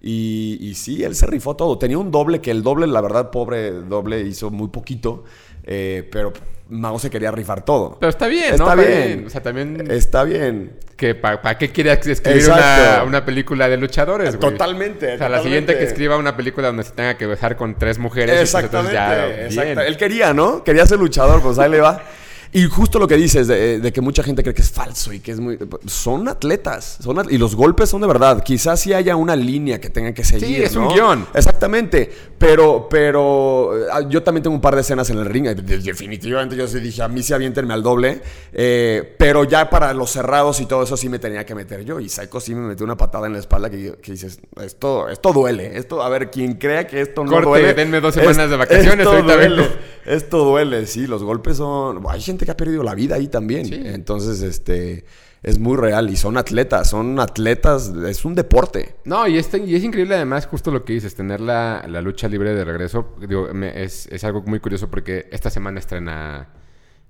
[0.00, 1.78] Y, y sí, él se rifó todo.
[1.78, 5.24] Tenía un doble que el doble, la verdad, pobre doble, hizo muy poquito.
[5.64, 6.32] eh, pero
[6.70, 7.96] Mao se quería rifar todo.
[7.98, 8.82] Pero está bien, Está ¿no?
[8.82, 9.24] bien.
[9.26, 9.90] O sea, también...
[9.90, 10.72] Está bien.
[10.96, 14.52] que ¿Para qué quiere escribir una, una película de luchadores, güey?
[14.52, 15.14] Totalmente.
[15.14, 17.98] O sea, la siguiente que escriba una película donde se tenga que besar con tres
[17.98, 18.36] mujeres.
[18.36, 18.96] pues Exactamente.
[18.96, 19.64] entonces ya, exacto.
[19.76, 19.78] bien.
[19.88, 20.62] Él quería, ¿no?
[20.62, 22.02] Quería ser luchador, pues ahí le va.
[22.52, 25.20] Y justo lo que dices de, de que mucha gente cree que es falso y
[25.20, 25.58] que es muy...
[25.86, 26.98] Son atletas.
[27.00, 28.42] Son y los golpes son de verdad.
[28.42, 30.62] Quizás sí haya una línea que tengan que seguir.
[30.62, 31.26] es un guion.
[31.34, 32.10] Exactamente.
[32.38, 35.46] Pero, pero eh, yo también tengo un par de escenas en el ring.
[35.46, 38.22] eh, de- Definitivamente yo sí dije, a mí sí aviéntenme al doble.
[38.52, 41.98] Eh, pero ya para los cerrados y todo eso sí me tenía que meter yo.
[41.98, 45.32] Y Psycho sí me metió una patada en la espalda que, que dices, esto, esto
[45.32, 45.76] duele.
[45.78, 47.74] Esto, a ver, quien crea que esto no Corte, duele.
[47.74, 49.68] denme dos semanas de vacaciones, Esto ahorita duele.
[50.06, 51.06] Esto duele, sí.
[51.06, 52.02] Los golpes son...
[52.08, 53.66] Hay gente que ha perdido la vida ahí también.
[53.66, 53.80] Sí.
[53.84, 55.04] Entonces, este...
[55.42, 58.96] Es muy real y son atletas, son atletas, es un deporte.
[59.04, 62.26] No, y, este, y es increíble además justo lo que dices, tener la, la lucha
[62.28, 63.14] libre de regreso.
[63.20, 66.48] Digo, me- es, es algo muy curioso porque esta semana estrena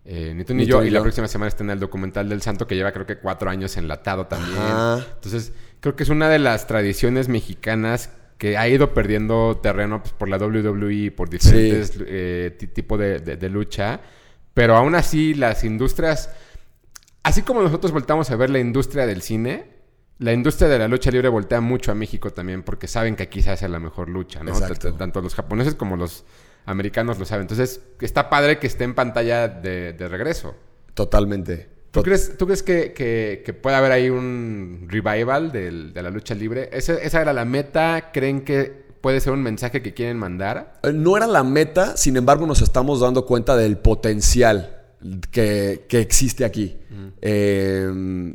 [0.05, 2.43] eh, Ni tú ni, Ni yo tú y la próxima semana estrena el documental del
[2.43, 4.59] santo que lleva creo que cuatro años enlatado también.
[4.59, 5.07] Ajá.
[5.15, 10.13] Entonces, creo que es una de las tradiciones mexicanas que ha ido perdiendo terreno pues,
[10.13, 14.01] por la WWE, por diferentes eh, ti- tipo de, de- de lucha.
[14.55, 16.31] Pero aún así, las industrias,
[17.29, 19.67] así como nosotros voltamos a ver la industria del cine,
[20.19, 23.41] la industria de la lucha libre voltea mucho a México también porque saben que aquí
[23.43, 24.51] se hace la mejor lucha, ¿no?
[24.51, 24.95] Exacto.
[24.95, 26.25] Tanto los japoneses como los
[26.67, 27.43] americanos lo saben.
[27.43, 30.55] Entonces, está padre que esté en pantalla de, de regreso.
[30.95, 31.69] Totalmente.
[31.91, 36.11] ¿Tú crees, tú crees que, que, que puede haber ahí un revival del- de la
[36.11, 36.69] lucha libre?
[36.73, 38.11] ¿Ese- ¿Esa era la meta?
[38.13, 40.81] ¿Creen que puede ser un mensaje que quieren mandar?
[40.83, 44.78] Eh, No era la meta, sin embargo nos estamos dando cuenta del potencial
[45.31, 46.77] que, que existe aquí.
[47.23, 48.35] Eh,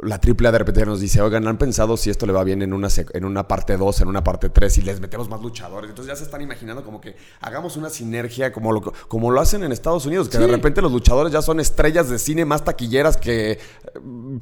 [0.00, 2.72] la AAA de repente nos dice, oigan, ¿han pensado si esto le va bien en
[2.72, 5.90] una, en una parte 2, en una parte 3 y les metemos más luchadores?
[5.90, 9.64] Entonces ya se están imaginando como que hagamos una sinergia como lo, como lo hacen
[9.64, 13.16] en Estados Unidos, que de repente los luchadores ya son estrellas de cine más taquilleras
[13.16, 13.58] que eh,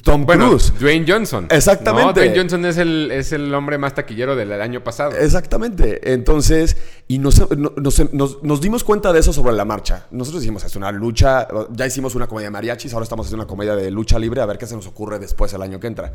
[0.03, 0.73] Tom Bueno, Cruise.
[0.79, 1.47] Dwayne Johnson.
[1.51, 2.07] Exactamente.
[2.07, 2.13] ¿no?
[2.13, 5.13] Dwayne Johnson es el, es el hombre más taquillero del año pasado.
[5.13, 6.13] Exactamente.
[6.13, 6.77] Entonces,
[7.09, 10.07] y nos, no- nos, nos- nos dimos cuenta de eso sobre la marcha.
[10.11, 13.49] Nosotros dijimos, es una lucha, ya hicimos una comedia de mariachis, ahora estamos haciendo una
[13.49, 16.15] comedia de lucha libre, a ver qué se nos ocurre después el año que entra.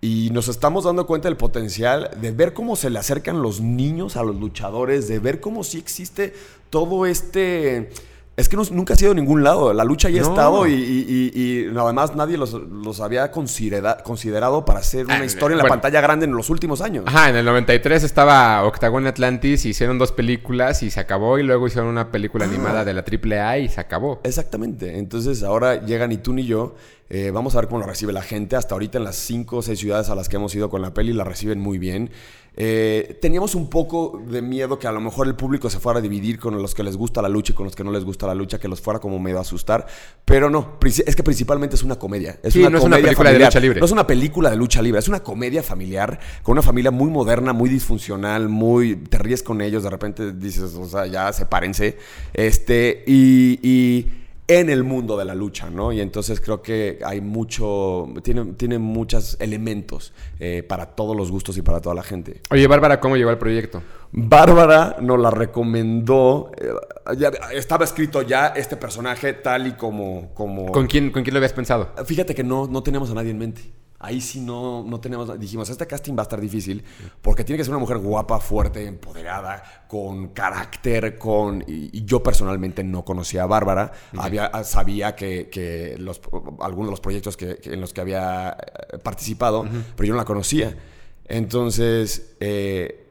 [0.00, 4.16] Y nos estamos dando cuenta del potencial de ver cómo se le acercan los niños
[4.16, 6.34] a los luchadores, de ver cómo sí existe
[6.70, 7.90] todo este...
[8.38, 9.72] Es que no- nunca ha sido ningún lado.
[9.72, 13.98] La lucha ya ha estado y, y- y- y además nadie los, los había considera-
[14.04, 15.74] considerado para hacer una Ah, historia en la bueno.
[15.74, 17.04] pantalla grande en los últimos años.
[17.08, 21.38] Ajá, en el 93 estaba Octagon Atlantis, hicieron dos películas y se acabó.
[21.38, 22.48] Y luego hicieron una película Ah.
[22.48, 24.20] animada de la AAA y se acabó.
[24.22, 24.98] Exactamente.
[24.98, 26.76] Entonces ahora llegan ni tú ni yo.
[27.10, 28.54] eh, vamos a ver cómo lo recibe la gente.
[28.54, 30.92] Hasta ahorita en las cinco o seis ciudades a las que hemos ido con la
[30.92, 32.10] peli la reciben muy bien.
[32.60, 36.02] Eh, teníamos un poco de miedo que a lo mejor el público se fuera a
[36.02, 38.26] dividir con los que les gusta la lucha y con los que no les gusta
[38.26, 39.86] la lucha, que los fuera como medio a asustar.
[40.24, 42.40] Pero no, es que principalmente es una comedia.
[42.42, 43.78] Es Sí, una no es una película de lucha libre.
[43.78, 47.10] No es una película de lucha libre, es una comedia familiar con una familia muy
[47.10, 51.96] moderna, muy disfuncional, muy te ríes con ellos, de repente dices, o sea, ya sepárense.
[52.34, 54.10] Este, y, y
[54.48, 55.92] en el mundo de la lucha, ¿no?
[55.92, 61.58] Y entonces creo que hay mucho, tiene, tiene muchos elementos eh, para todos los gustos
[61.58, 62.40] y para toda la gente.
[62.50, 63.82] Oye, Bárbara, ¿cómo llegó al proyecto?
[64.10, 66.72] Bárbara nos la recomendó, eh,
[67.18, 70.32] ya estaba escrito ya este personaje tal y como...
[70.32, 70.72] como...
[70.72, 71.90] ¿Con quién, ¿Con quién lo habías pensado?
[72.06, 73.70] Fíjate que no, no teníamos a nadie en mente.
[74.00, 75.38] Ahí sí no, no tenemos.
[75.40, 76.84] Dijimos, este casting va a estar difícil
[77.20, 81.64] porque tiene que ser una mujer guapa, fuerte, empoderada, con carácter, con.
[81.66, 83.90] Y, yo personalmente no conocía a Bárbara.
[84.16, 86.20] Había, sabía que, los,
[86.60, 90.24] algunos de los proyectos que, en los que había eh, participado, pero yo no la
[90.24, 90.76] conocía.
[91.24, 93.08] Entonces, eh,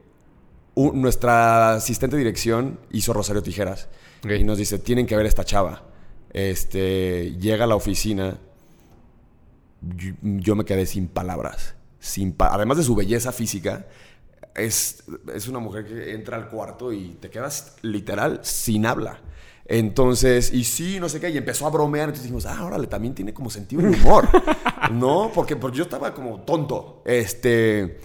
[0.75, 3.89] nuestra asistente de dirección hizo Rosario Tijeras
[4.23, 5.83] y nos dice: Tienen que ver esta chava.
[6.31, 8.37] Este, llega a la oficina
[9.81, 11.75] yo, me quedé sin palabras.
[11.99, 13.87] Sin Además de su belleza física,
[14.55, 19.19] es, es una mujer que entra al cuarto y te quedas literal sin habla.
[19.65, 22.05] Entonces, y sí, no sé qué, y empezó a bromear.
[22.05, 24.29] Entonces dijimos, ah, órale, también tiene como sentido de humor.
[24.91, 25.31] ¿No?
[25.33, 27.01] Porque, porque yo estaba como tonto.
[27.05, 27.99] Este.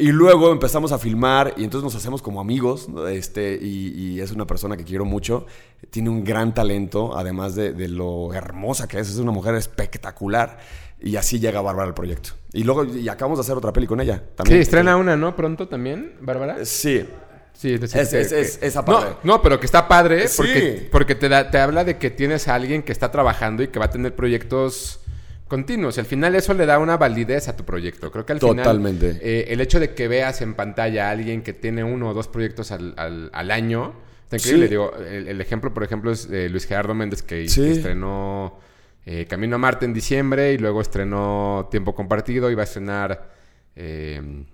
[0.00, 4.46] Y luego empezamos a filmar y entonces nos hacemos como amigos, este, y, es una
[4.46, 5.44] persona que quiero mucho,
[5.90, 10.58] tiene un gran talento, además de, de, lo hermosa que es, es una mujer espectacular.
[11.00, 12.30] Y así llega Bárbara al proyecto.
[12.52, 14.22] Y luego y acabamos de hacer otra peli con ella.
[14.36, 14.58] También.
[14.58, 15.34] Sí, estrena una, ¿no?
[15.34, 16.58] Pronto también, Bárbara.
[16.60, 17.04] Eh, sí.
[17.52, 19.16] Sí, es, es, esa parte.
[19.24, 22.46] No, no, pero que está padre porque, porque te, da, te habla de que tienes
[22.46, 25.00] a alguien que está trabajando y que va a tener proyectos
[25.48, 25.96] continuos.
[25.96, 28.12] Y al final eso le da una validez a tu proyecto.
[28.12, 29.14] Creo que al Totalmente.
[29.14, 32.14] final eh, el hecho de que veas en pantalla a alguien que tiene uno o
[32.14, 34.68] dos proyectos al, al, año está increíble.
[34.68, 38.60] Digo, el, ejemplo, por ejemplo, es eh, Luis Gerardo Méndez que estrenó
[39.06, 43.30] eh, Camino a Marte en diciembre y luego estrenó Tiempo Compartido y va a estrenar...
[43.74, 44.44] Eh,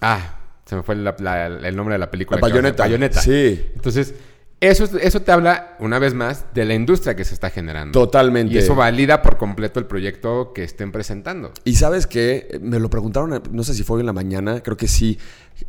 [0.00, 2.38] ah, se me fue el nombre de la película.
[2.40, 2.84] La Bayoneta.
[2.84, 3.20] Bayoneta.
[3.20, 3.72] Sí.
[3.74, 4.14] Entonces,
[4.60, 7.98] eso, eso te habla, una vez más, de la industria que se está generando.
[7.98, 8.54] Totalmente.
[8.54, 11.52] Y eso valida por completo el proyecto que estén presentando.
[11.64, 14.88] Y sabes qué, me lo preguntaron, no sé si fue en la mañana, creo que
[14.88, 15.18] sí.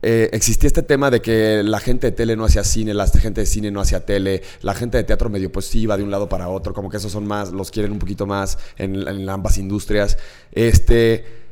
[0.01, 3.41] Eh, existía este tema de que la gente de tele no hacía cine, la gente
[3.41, 6.09] de cine no hacía tele, la gente de teatro medio pues sí iba de un
[6.09, 9.29] lado para otro, como que esos son más, los quieren un poquito más en, en
[9.29, 10.17] ambas industrias.
[10.51, 11.44] Este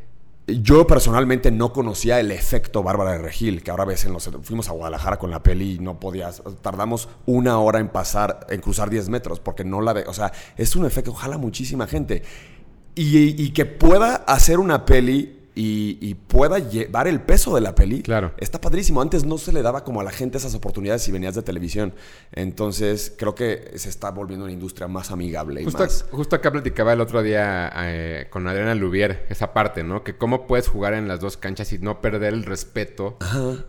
[0.48, 4.30] yo personalmente no conocía el efecto Bárbara de Regil, que ahora ves en los...
[4.44, 6.42] Fuimos a Guadalajara con la peli y no podías...
[6.62, 9.94] Tardamos una hora en pasar, en cruzar 10 metros, porque no la...
[9.94, 12.24] De, o sea, es un efecto, ojalá muchísima gente.
[12.96, 18.34] Y que pueda hacer una peli y, pueda llevar el peso de la peli, claro.
[18.38, 19.02] está padrísimo.
[19.02, 21.94] Antes no se le daba como a la gente esas oportunidades si venías de televisión.
[22.32, 25.64] Entonces, creo que se está volviendo una industria más amigable.
[25.64, 26.06] Justo, y más...
[26.12, 30.04] justo acá platicaba el otro día eh, con Adriana Lubier, esa parte, ¿no?
[30.04, 33.18] Que cómo puedes jugar en las dos canchas y no perder el respeto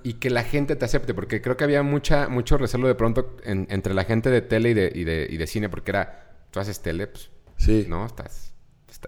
[0.02, 1.12] y que la gente te acepte.
[1.12, 4.74] Porque creo que había mucha, mucho recelo de pronto entre la gente de tele y
[4.74, 7.86] de, y de, y de cine, porque era, tú haces tele, pues, sí.
[7.88, 8.06] ¿no?
[8.06, 8.44] Estás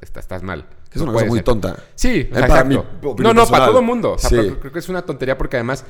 [0.02, 0.66] estás mal.
[0.92, 1.76] Es una cosa muy tonta.
[1.94, 2.86] Sí, exacto.
[3.18, 4.16] no, no, para todo el mundo.
[4.28, 5.84] creo que es una tontería porque además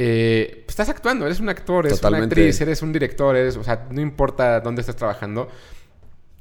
[0.00, 3.64] eh, pues, estás actuando, eres un actor, eres una actriz, eres un director, eres, o
[3.64, 5.48] sea, no importa dónde estás trabajando.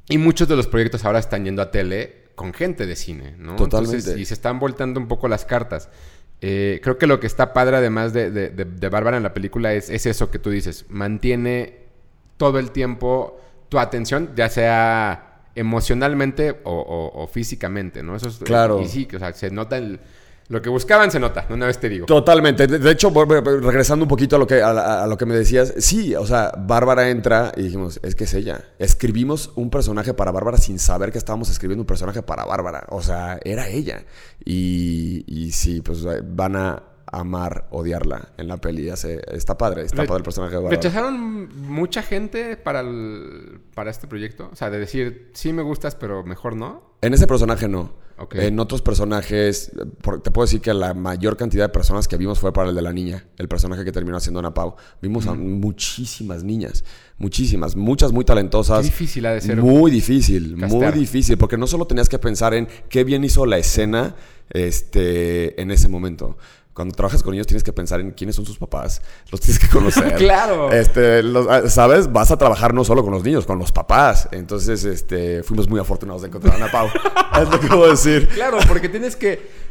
[0.09, 3.55] Y muchos de los proyectos ahora están yendo a tele con gente de cine, ¿no?
[3.55, 4.19] Totalmente.
[4.19, 5.89] y se están volteando un poco las cartas.
[6.39, 9.89] Eh, creo que lo que está padre, además de, de, Bárbara en la película, es,
[9.89, 10.85] es, eso que tú dices.
[10.87, 11.79] Mantiene
[12.37, 15.26] todo el tiempo tu atención, ya sea
[15.57, 18.15] emocionalmente o, físicamente, ¿no?
[18.15, 18.81] Eso es, claro.
[18.81, 19.99] Y sí, o sea, se nota el,
[20.49, 22.05] lo que buscaban se nota, una vez te digo.
[22.05, 22.67] Totalmente.
[22.67, 26.25] De, hecho, regresando un poquito a lo, que, a, lo que me decías, sí, o
[26.25, 28.63] sea, Bárbara entra y dijimos, es que es ella.
[28.79, 32.85] Escribimos un personaje para Bárbara sin saber que estábamos escribiendo un personaje para Bárbara.
[32.89, 34.05] O sea, era ella.
[34.45, 38.89] Y, y sí, pues van a amar, odiarla en la peli.
[38.89, 42.83] está padre, está padre el personaje de ¿Rechazaron mucha gente para,
[43.73, 44.49] para este proyecto?
[44.51, 46.95] O sea, de decir, sí me gustas, pero mejor no.
[47.01, 48.07] En ese personaje no.
[48.31, 49.71] En otros personajes,
[50.23, 52.81] te puedo decir que la mayor cantidad de personas que vimos fue para el de
[52.81, 54.75] la niña, el personaje que terminó haciendo Ana Pau.
[55.03, 56.83] Vimos a muchísimas niñas,
[57.19, 58.85] muchísimas, muchas muy talentosas.
[58.85, 59.57] difícil ha de ser.
[59.57, 63.59] Muy difícil, muy difícil, porque no solo tenías que pensar en qué bien hizo la
[63.59, 64.15] escena
[64.49, 66.37] este, en ese momento
[66.77, 69.67] cuando trabajas con niños tienes que pensar en quiénes son sus papás, los tienes que
[69.67, 70.13] conocer.
[70.17, 70.71] claro.
[70.71, 72.11] Este, ah, ¿sabes?
[72.13, 74.29] Vas a trabajar no solo con los niños, con los papás.
[74.31, 76.87] Entonces, este, fuimos muy afortunados de encontrar a Ana Pau.
[77.41, 78.27] es lo que puedo decir.
[78.27, 79.66] Claro, porque tienes que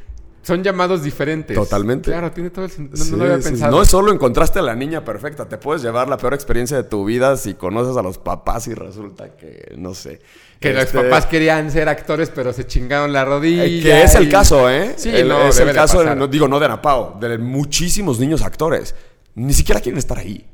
[0.46, 1.56] son llamados diferentes.
[1.56, 2.08] Totalmente.
[2.08, 3.04] Claro, tiene todo el sentido.
[3.06, 3.74] No, lo había pensado.
[3.74, 5.48] No es solo encontraste a la niña perfecta.
[5.48, 8.74] Te puedes llevar la peor experiencia de tu vida si conoces a los papás y
[8.74, 10.20] resulta que, no sé.
[10.60, 13.64] Que los este, papás querían ser actores, pero se chingaron la rodilla.
[13.64, 14.94] Eh, que es el caso, ¿eh?
[14.96, 18.94] Sí, no, es el caso, no, digo, no de Anapao, de muchísimos niños actores.
[19.34, 20.46] Ni siquiera quieren estar ahí.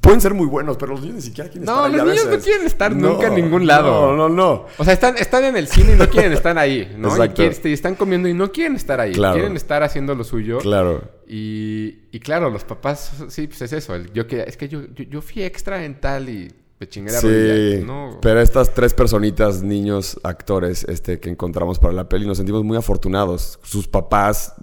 [0.00, 2.04] Pueden ser muy buenos, pero los niños ni siquiera quieren No, estar ahí los a
[2.10, 4.16] niños no quieren estar No, nunca en ningún lado.
[4.16, 4.66] No, no, no.
[4.78, 7.08] O sea, están, están en el cine y no quieren estar ahí, ¿no?
[7.08, 7.34] Y, Exacto.
[7.42, 9.12] quieren- y están comiendo y no quieren estar ahí.
[9.12, 9.34] Claro.
[9.34, 10.58] Quieren estar haciendo lo suyo.
[10.58, 11.02] Claro.
[11.28, 13.94] Y, y claro, los papás, sí, pues es eso.
[13.94, 16.50] el- yo es que yo, yo, yo fui extra en tal y
[16.82, 17.78] me chingué la rodilla.
[17.80, 22.36] Sí, No, pero estas tres personitas, niños, actores, este, que encontramos para la peli, nos
[22.38, 23.58] sentimos muy afortunados.
[23.62, 24.54] Sus papás,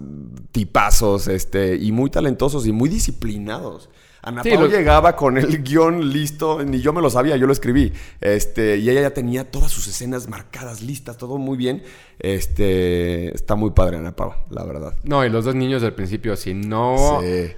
[0.52, 3.88] tipazos, este, y muy talentosos y muy disciplinados.
[4.22, 7.54] Ana Sí, lo- llegaba con el guion listo, ni yo me lo sabía, yo lo
[7.54, 7.90] escribí.
[8.20, 11.82] Este, y ella ya tenía todas sus escenas marcadas, listas, todo muy bien.
[12.18, 14.94] Este, está muy padre Ana Pao, la verdad.
[15.04, 17.20] no, y los dos niños del principio, si no...
[17.22, 17.52] Sí.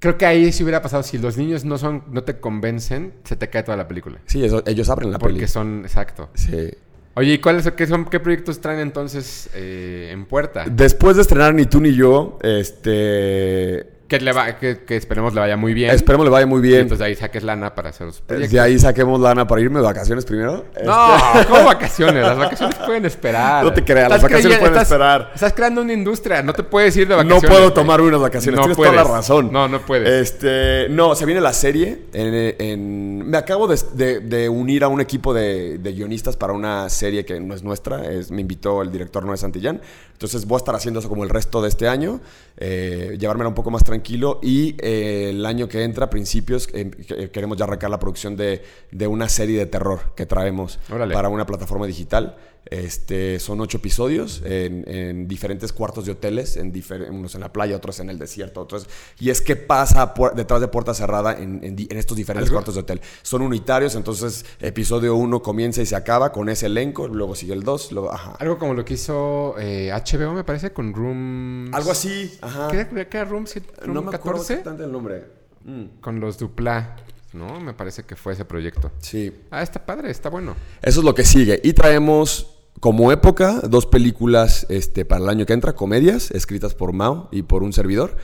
[0.00, 1.02] Creo que ahí sí hubiera pasado.
[1.02, 4.18] Si los niños no son, no te convencen, se te cae toda la película.
[4.26, 5.46] Sí, eso- ellos abren la Porque peli.
[5.48, 6.30] son, exacto.
[6.34, 6.70] Sí.
[7.14, 10.64] Oye, ¿y cuáles qué son, qué proyectos traen entonces eh, en puerta?
[10.70, 15.40] Después de estrenar Ni tú ni yo, este, Que, le va, que, que esperemos le
[15.40, 15.90] vaya muy bien.
[15.94, 16.80] esperemos le vaya muy Y bien.
[16.80, 18.52] entonces de ahí saques lana para hacer los proyectos.
[18.52, 20.64] De ahí saquemos lana para irme de vacaciones primero.
[20.84, 21.08] No,
[21.48, 22.22] ¿cómo vacaciones?
[22.22, 23.64] Las vacaciones pueden esperar.
[23.64, 25.30] No te creas, las vacaciones pueden estás- esperar.
[25.34, 27.42] Estás creando una industria, no te puedes ir de Este, vacaciones.
[27.44, 28.56] no puedo tomar unas vacaciones.
[28.58, 29.50] No Tienes toda la razón.
[29.52, 30.08] No, no puedes.
[30.08, 32.02] Este, no, se viene la serie.
[32.12, 36.52] en- en- me acabo de, de- de unir a un equipo de, de guionistas para
[36.52, 38.04] una serie que no es nuestra.
[38.10, 39.80] Es, me invitó el director Noé Santillán.
[40.14, 42.20] Entonces voy a estar haciendo eso como el resto de este año.
[42.62, 44.38] eh, llevármela un poco más tranquilo.
[44.42, 48.36] Y eh, el año que entra, a principios, eh, que- queremos ya arrancar la producción
[48.36, 51.14] de, de una serie de terror que traemos Órale.
[51.14, 52.36] para una plataforma digital.
[52.66, 56.72] Este, son ocho episodios en, en diferentes cuartos de hoteles, en
[57.10, 58.86] unos en la playa, otros en el desierto, otros...
[59.18, 62.58] Y es que pasa detrás de puerta cerrada en, en di- en estos diferentes ¿Algo?
[62.58, 63.00] cuartos de hotel.
[63.22, 67.62] Son unitarios, entonces episodio uno comienza y se acaba con ese elenco, luego sigue el
[67.64, 68.12] dos, luego...
[68.12, 68.32] Ajá.
[68.38, 71.74] Algo como lo que hizo eh, HBO, me parece, con Room...
[71.74, 72.68] Algo así, ajá.
[72.70, 73.46] ¿Qué era, qué era Room,
[73.82, 74.52] Room No me acuerdo 14?
[74.52, 75.24] exactamente el nombre.
[75.64, 76.96] Mm, Con los Dupla,
[77.32, 77.60] ¿no?
[77.60, 78.90] Me parece que fue ese proyecto.
[79.00, 79.32] sí.
[79.50, 80.54] Ah, está padre, está bueno.
[80.82, 81.60] Eso es lo que sigue.
[81.64, 86.92] Y traemos como época dos películas este, para el año que entra, comedias, escritas por
[86.92, 88.16] Mao y por un servidor.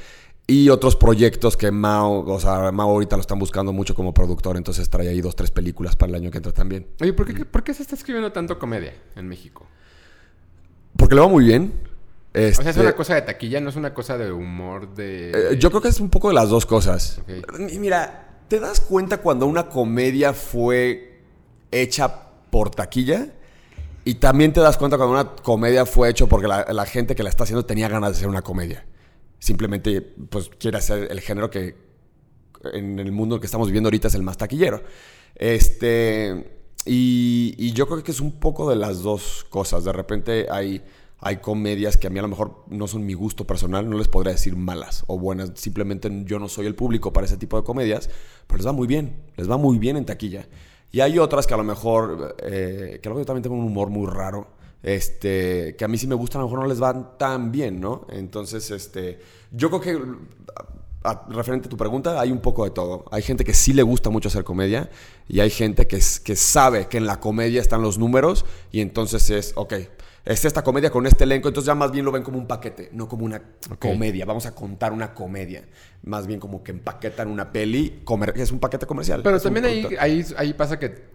[0.49, 4.57] Y otros proyectos que Mao, o sea, Mao ahorita lo están buscando mucho como productor,
[4.57, 6.87] entonces trae ahí dos, tres películas para el año que entra también.
[7.01, 9.67] Oye, ¿por qué, ¿por qué se está escribiendo tanto comedia en México?
[10.97, 11.73] Porque le va muy bien.
[12.31, 15.31] O sea, es Este, una cosa de taquilla, no es una cosa de humor, de...
[15.31, 17.21] eh, yo creo que es un poco de las dos cosas.
[17.81, 21.21] Mira, ¿te das cuenta cuando una comedia fue
[21.71, 23.33] hecha por taquilla?
[24.05, 27.29] Y también te das cuenta cuando una comedia fue hecha porque la, gente que la
[27.29, 28.87] está haciendo tenía ganas de hacer una comedia.
[29.41, 31.77] Simplemente, pues, quiere hacer el género que
[32.73, 34.83] en el mundo que estamos viviendo ahorita es el más taquillero.
[35.35, 36.53] Este.
[36.89, 39.83] Y yo creo que es un poco de las dos cosas.
[39.83, 40.85] De repente hay,
[41.19, 44.09] hay comedias que a mí a lo mejor no son mi gusto personal, no les
[44.09, 45.53] podría decir malas o buenas.
[45.55, 48.11] Simplemente yo no soy el público para ese tipo de comedias,
[48.47, 50.47] pero les va muy bien, les va muy bien en taquilla.
[50.93, 53.65] Y hay otras que a lo mejor, eh, que a lo mejor también tengo un
[53.65, 54.49] humor muy raro,
[54.83, 57.81] este, que a mí sí me gustan, a lo mejor no les van tan bien,
[57.81, 58.07] ¿no?
[58.11, 59.19] Entonces, este,
[59.51, 59.99] yo creo que
[61.05, 63.05] a- referente a tu pregunta, hay un poco de todo.
[63.11, 64.91] Hay gente que sí le gusta mucho hacer comedia
[65.29, 69.31] y hay gente que, que sabe que en la comedia están los números y entonces
[69.31, 69.75] es, ok,
[70.27, 72.91] es esta comedia con este elenco, entonces ya más bien lo ven como un paquete,
[72.93, 73.41] no como una
[73.79, 74.27] comedia.
[74.27, 75.63] Vamos a contar una comedia.
[76.03, 78.03] Más bien como que empaquetan una peli,
[78.35, 79.23] es un paquete comercial.
[79.23, 79.65] Pero también
[79.99, 81.15] ahí, ahí pasa que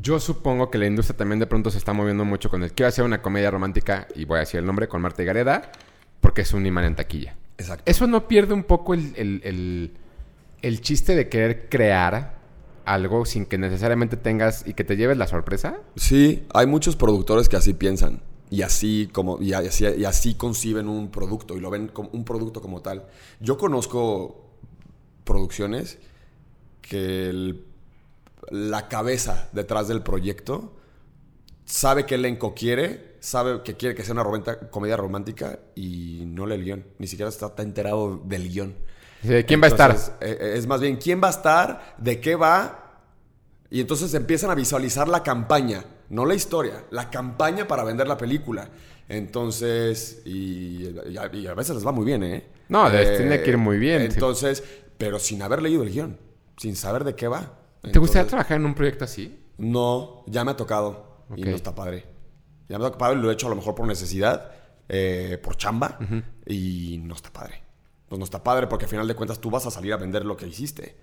[0.00, 2.88] yo supongo que la industria también de pronto se está moviendo mucho con el quiero
[2.88, 5.70] hacer una comedia romántica y voy a decir el nombre con Marta y Gareda
[6.20, 7.36] porque es un imán en taquilla.
[7.58, 7.84] Exacto.
[7.86, 9.94] Eso no pierde un poco el, el- el-
[10.62, 12.34] el chiste de querer crear
[12.84, 15.80] algo sin que necesariamente tengas y que te lleves la sorpresa.
[15.96, 20.88] Sí, hay muchos productores que así piensan y así como y así, y así conciben
[20.88, 23.06] un producto y lo ven como un producto como tal.
[23.40, 24.50] Yo conozco
[25.24, 25.98] producciones
[26.82, 27.56] que
[28.50, 30.74] la cabeza detrás del proyecto
[31.64, 34.24] sabe qué elenco quiere, sabe que quiere que sea una
[34.70, 38.74] comedia romántica y no lee el guion, ni siquiera está enterado del guion.
[39.24, 39.96] ¿De ¿Quién va a estar?
[40.20, 43.00] Eh, es más bien quién va a estar, de qué va,
[43.70, 48.16] y entonces empiezan a visualizar la campaña, no la historia, la campaña para vender la
[48.16, 48.68] película.
[49.08, 52.46] Entonces, y, y a, y a veces les va muy bien, ¿eh?
[52.68, 54.14] No, les Eh, tiene que ir muy bien, sí.
[54.14, 54.62] Entonces,
[54.96, 56.18] pero sin haber leído el guion,
[56.56, 57.58] sin saber de qué va.
[57.82, 59.44] ¿Te gustaría trabajar en un proyecto así?
[59.58, 62.06] No, ya me ha tocado y no está padre.
[62.68, 64.50] Ya me ha tocado y lo he hecho a lo mejor por necesidad,
[64.88, 65.98] eh, por chamba,
[66.46, 67.63] y no está padre.
[68.08, 70.24] Pues no está padre porque al final de cuentas tú vas a salir a vender
[70.24, 70.96] lo que hiciste.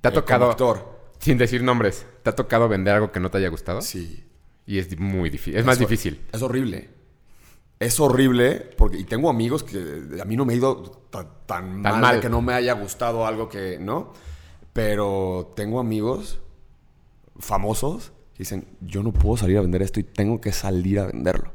[0.00, 1.00] ¿Te ha Eh, como tocado, actor.
[1.18, 3.80] sin decir nombres, ¿te ha tocado vender algo que no te haya gustado?
[3.82, 4.24] Sí.
[4.66, 6.20] Y es muy difícil, es más difícil.
[6.32, 6.90] Es horrible.
[7.78, 9.78] Es horrible porque y tengo amigos que
[10.20, 12.16] a mí no me ha ido ta- tan, mal, mal.
[12.16, 14.12] de que no me haya gustado algo que, ¿no?
[14.74, 16.40] Pero tengo amigos
[17.38, 21.06] famosos que dicen, yo no puedo salir a vender esto y tengo que salir a
[21.06, 21.52] venderlo.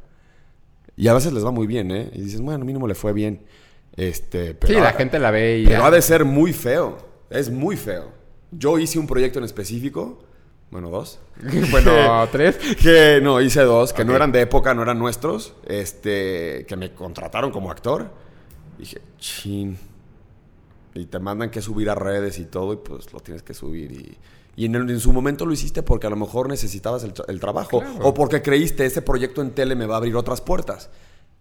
[0.98, 2.10] Y a veces les va muy bien, ¿eh?
[2.14, 3.46] Y dices, bueno, a mí no me le fue bien.
[3.98, 5.66] Este, pero sí, la ha- gente la ve y...
[5.66, 5.88] Pero ya.
[5.88, 6.98] ha de ser muy feo.
[7.30, 8.12] Es muy feo.
[8.52, 10.20] Yo hice un proyecto en específico,
[10.72, 11.20] bueno, dos,
[11.72, 12.58] bueno, tres.
[12.82, 16.94] que no, hice dos, que no eran de época, no eran nuestros, este, que me
[16.94, 18.10] contrataron como actor.
[18.78, 19.78] Dije, chin.
[20.94, 23.92] Y te mandan que subir a redes y todo, y pues lo tienes que subir.
[23.92, 24.18] Y,
[24.56, 27.26] y en, el- en su momento lo hiciste porque a lo mejor necesitabas el, tra-
[27.28, 28.00] el trabajo, Claro.
[28.08, 30.90] o porque creíste, ese proyecto en tele me va a abrir otras puertas.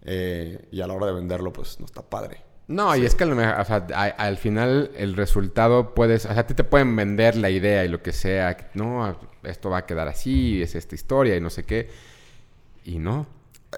[0.05, 2.41] Eh, y a la hora de venderlo, pues no está padre.
[2.67, 6.25] No, y es que a lo mejor, o sea, a- al final el resultado puedes,
[6.25, 9.69] o sea, a ti te pueden vender la idea y lo que sea, no, esto
[9.69, 11.89] va a quedar así, es esta historia y no sé qué.
[12.83, 13.27] Y no.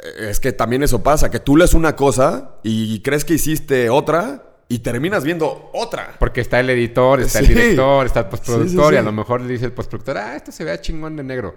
[0.03, 3.89] Eh, Es que también eso pasa, que tú lees una cosa y crees que hiciste
[3.89, 6.15] otra y terminas viendo otra.
[6.19, 9.41] Porque está el editor, está el director, está el postproductor Sí, y a lo mejor
[9.41, 11.55] le dice el postproductor, ah, esto se vea chingón de negro.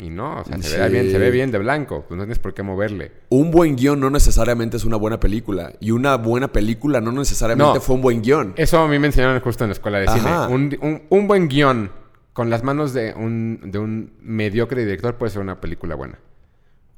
[0.00, 0.76] Y no, o sea, se, Sí.
[0.78, 3.10] ve bien, se ve bien de blanco, pues no tienes por qué moverle.
[3.30, 5.72] Un buen guion no necesariamente es una buena película.
[5.80, 7.80] Y una buena película no necesariamente No.
[7.80, 8.52] fue un buen guion.
[8.56, 10.46] Eso a mí me enseñaron justo en la escuela de Ajá.
[10.46, 10.54] cine.
[10.54, 11.90] Un, un- un buen guion
[12.32, 16.20] con las manos de un, de un mediocre director puede ser una película buena.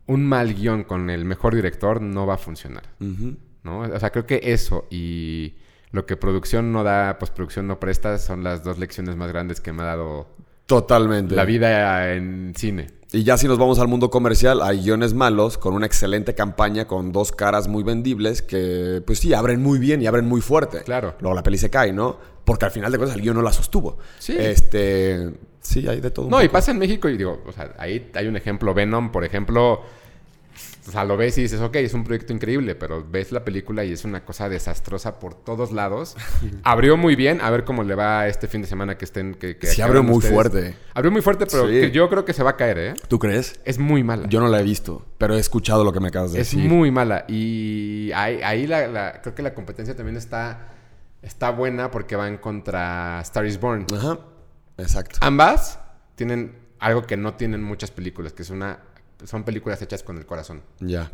[0.06, 2.82] Un mal guion con el mejor director no va a funcionar.
[2.98, 3.80] ¿no?
[3.80, 5.54] O sea, creo que eso y
[5.90, 9.72] lo que producción no da, postproducción no presta, son las dos lecciones más grandes que
[9.72, 10.28] me ha dado
[10.70, 11.34] Totalmente.
[11.34, 12.86] la vida en cine.
[13.12, 16.86] Y ya si nos vamos al mundo comercial, hay guiones malos con una excelente campaña,
[16.86, 20.82] con dos caras muy vendibles que, pues sí, abren muy bien y abren muy fuerte.
[20.84, 21.16] Claro.
[21.18, 22.16] Luego la peli se cae, ¿no?
[22.44, 23.98] Porque al final de cuentas el guion no la sostuvo.
[24.20, 24.36] Sí.
[24.38, 25.28] Este,
[25.60, 26.26] sí, hay de todo.
[26.26, 29.10] un No, y pasa en México y digo, o sea, ahí hay un ejemplo, Venom,
[29.10, 29.80] por ejemplo,
[30.88, 33.84] o sea, lo ves y dices, ok, es un proyecto increíble, pero ves la película
[33.84, 36.16] y es una cosa desastrosa por todos lados.
[36.64, 39.34] Abrió muy bien, a ver cómo le va este fin de semana que estén...
[39.34, 40.34] Que, que Sí, abrió muy ustedes.
[40.34, 40.76] fuerte.
[40.94, 41.72] Abrió muy fuerte, pero Sí.
[41.80, 42.94] que yo creo que se va a caer, ¿eh?
[43.08, 43.60] ¿Tú crees?
[43.64, 44.26] Es muy mala.
[44.28, 46.68] Yo no la he visto, pero he escuchado lo que me acabas de es decir.
[46.68, 47.24] muy mala.
[47.28, 50.68] Y ahí, ahí la, la- creo que la competencia también está,
[51.22, 53.86] está buena porque van contra Star is Born.
[53.94, 54.18] Ajá,
[54.78, 55.18] exacto.
[55.20, 55.78] Ambas
[56.14, 58.78] tienen algo que no tienen muchas películas, que es una,
[59.24, 60.62] son películas hechas con el corazón.
[60.80, 61.10] Ya,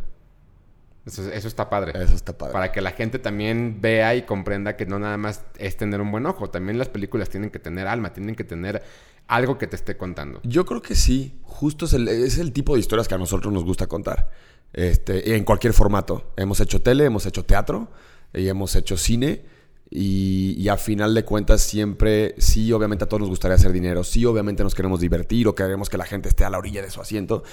[1.05, 1.93] Eso, eso está padre.
[2.03, 2.53] eso está padre.
[2.53, 6.11] Para que la gente también vea y comprenda que no nada más es tener un
[6.11, 8.83] buen ojo, también las películas tienen que tener alma, tienen que tener
[9.29, 10.41] algo que te esté contando.
[10.45, 11.39] Yo creo que sí.
[11.43, 14.31] Justo es el, es el tipo de historias que a nosotros nos gusta contar.
[14.73, 16.33] Este, en cualquier formato.
[16.37, 17.89] Hemos hecho tele, hemos hecho teatro
[18.35, 19.45] y hemos hecho cine.
[19.89, 24.03] Y, y a final de cuentas siempre, sí, obviamente a todos nos gustaría hacer dinero.
[24.05, 26.91] Sí, obviamente nos queremos divertir o queremos que la gente esté a la orilla de
[26.91, 27.45] su asiento.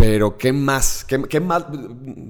[0.00, 1.04] Pero ¿qué más?
[1.04, 1.66] ¿Qué, qué más?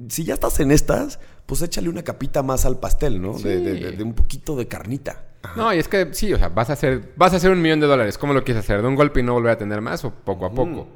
[0.09, 3.35] Si ya estás en estas, pues échale una capita más al pastel, ¿no?
[3.39, 5.25] De, de- de- de un poquito de carnita.
[5.57, 7.81] No, y es que sí, o sea, vas a hacer, vas a hacer un millón
[7.81, 8.19] de dólares.
[8.19, 8.83] ¿Cómo lo quieres hacer?
[8.83, 10.87] ¿De un golpe y no volver a tener más o poco a poco?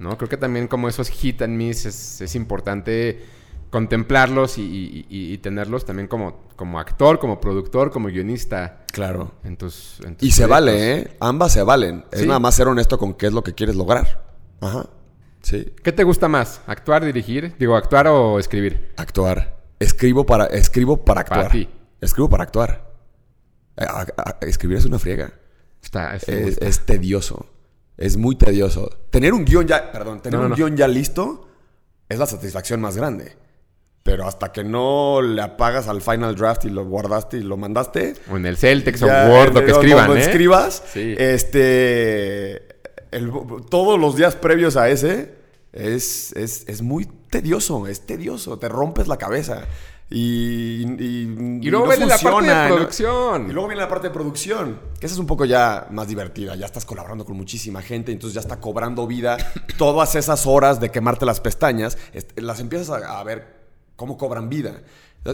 [0.00, 0.16] ¿No?
[0.18, 3.22] Creo que también como esos hit and miss es, es importante
[3.70, 9.30] contemplarlos y, y- y- y tenerlos también como, como actor, como productor, como guionista Claro.
[9.44, 11.16] en tus, en tus Y se vale, ¿eh?
[11.20, 12.04] Ambas se valen.
[12.10, 12.26] Es Sí.
[12.26, 14.24] nada más ser honesto con qué es lo que quieres lograr.
[14.60, 14.88] Ajá.
[15.42, 15.72] Sí.
[15.82, 16.60] ¿Qué te gusta más?
[16.66, 17.54] ¿Actuar, dirigir?
[17.58, 18.92] Digo, ¿actuar o escribir?
[18.96, 19.58] Actuar.
[19.78, 21.52] Escribo para, escribo para Para actuar.
[21.52, 21.68] ti.
[22.00, 22.90] Escribo para actuar.
[23.76, 25.32] A- a- escribir es una friega.
[25.82, 27.46] Está, es- Es, es tedioso.
[27.96, 28.88] Es muy tedioso.
[29.10, 30.56] Tener un guion ya, perdón, tener No, un no.
[30.56, 31.48] guion ya listo
[32.08, 33.36] es la satisfacción más grande.
[34.02, 38.14] Pero hasta que no le apagas al final draft y lo guardaste y lo mandaste,
[38.30, 40.20] o en el Celtex o Word, lo que escriban, ¿eh?
[40.20, 41.14] escribas, Sí.
[41.18, 42.79] este,
[43.12, 43.32] el-
[43.68, 45.34] todos los días previos a ese
[45.72, 49.64] es, es, es muy tedioso, es tedioso, te rompes la cabeza.
[50.12, 53.48] Y, y, Y luego no viene la parte de producción.
[53.48, 56.56] Y luego viene la parte de producción, que esa es un poco ya más divertida.
[56.56, 59.36] Ya estás colaborando con muchísima gente, entonces ya está cobrando vida.
[59.78, 63.60] Todas esas horas de quemarte las pestañas, este, las empiezas a, a ver
[63.94, 64.82] cómo cobran vida.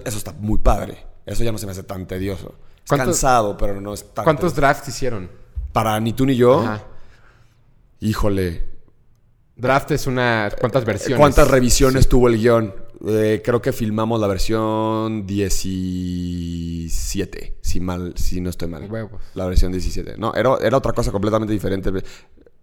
[0.05, 0.99] Eso está muy padre.
[1.25, 2.55] Eso ya no se me hace tan tedioso.
[2.85, 4.61] Es ¿Cuántos- cansado, pero no es tan ¿Cuántos tedioso.
[4.61, 5.31] drafts hicieron?
[5.73, 6.83] Para ni tú ni yo, Ajá.
[8.01, 8.77] Híjole.
[9.57, 10.51] Draft es una...
[10.59, 11.19] ¿Cuántas versiones?
[11.19, 12.75] ¿Cuántas revisiones tuvo el guion?
[13.07, 18.91] Eh, creo que filmamos la versión 17, si mal, si no estoy mal.
[18.91, 19.21] Huevos.
[19.35, 20.17] La versión 17.
[20.19, 21.93] No, era, era otra cosa completamente diferente.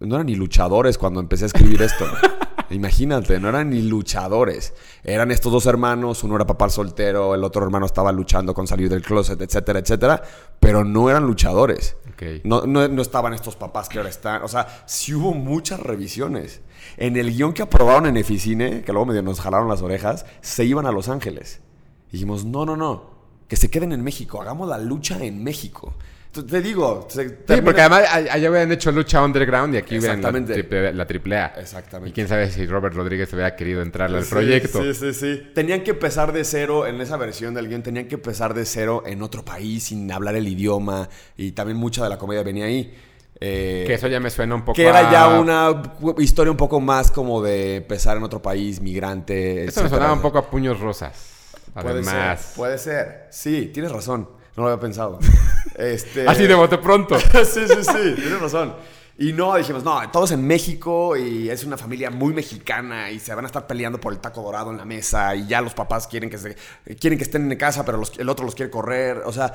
[0.00, 2.04] No eran ni luchadores cuando empecé a escribir esto.
[2.70, 4.74] Imagínate, no eran ni luchadores.
[5.02, 8.88] Eran estos dos hermanos, uno era papá soltero, el otro hermano estaba luchando con salir
[8.88, 10.22] del closet, etcétera, etcétera.
[10.60, 11.96] Pero no eran luchadores.
[12.44, 14.42] No, no, no estaban estos papás que ahora están.
[14.42, 16.62] O sea, sí hubo muchas revisiones.
[16.96, 20.64] En el guion que aprobaron en Eficine, que luego medio nos jalaron las orejas, se
[20.64, 21.60] iban a Los Ángeles.
[22.08, 23.14] Y dijimos, no, no, no.
[23.48, 24.40] Que se queden en México.
[24.40, 25.94] Hagamos la lucha en México.
[26.42, 27.06] Te digo.
[27.08, 31.06] se Sí, porque además allá hubieran hecho lucha underground y aquí hubieran la triple, la
[31.06, 31.46] triple A.
[31.58, 32.10] Exactamente.
[32.10, 34.82] Y quién sabe si Robert Rodríguez hubiera querido entrarle al Sí, proyecto.
[34.82, 35.50] Sí, sí, sí.
[35.54, 37.82] Tenían que empezar de cero en esa versión del guion.
[37.82, 41.08] Tenían que empezar de cero en otro país sin hablar el idioma.
[41.36, 42.92] Y también mucha de la comedia venía ahí.
[43.40, 45.82] Eh, Que eso ya me suena un poco que era a- ya una
[46.18, 49.64] historia un poco más como de empezar en otro país, migrante.
[49.64, 51.30] Eso me sonaba un poco a puños rosas.
[51.74, 52.40] Puede Además.
[52.40, 53.26] ser, puede ser.
[53.30, 54.28] Sí, tienes razón.
[54.56, 55.18] No lo había pensado.
[55.76, 56.26] este...
[56.28, 57.18] Así de bote pronto.
[57.44, 58.74] sí, sí, sí, tienes razón.
[59.16, 63.32] Y no, dijimos, no, todos en México y es una familia muy mexicana y se
[63.32, 66.08] van a estar peleando por el taco dorado en la mesa y ya los papás
[66.08, 66.56] quieren que, se,
[66.98, 69.18] quieren que estén en casa, pero los- el otro los quiere correr.
[69.24, 69.54] O sea,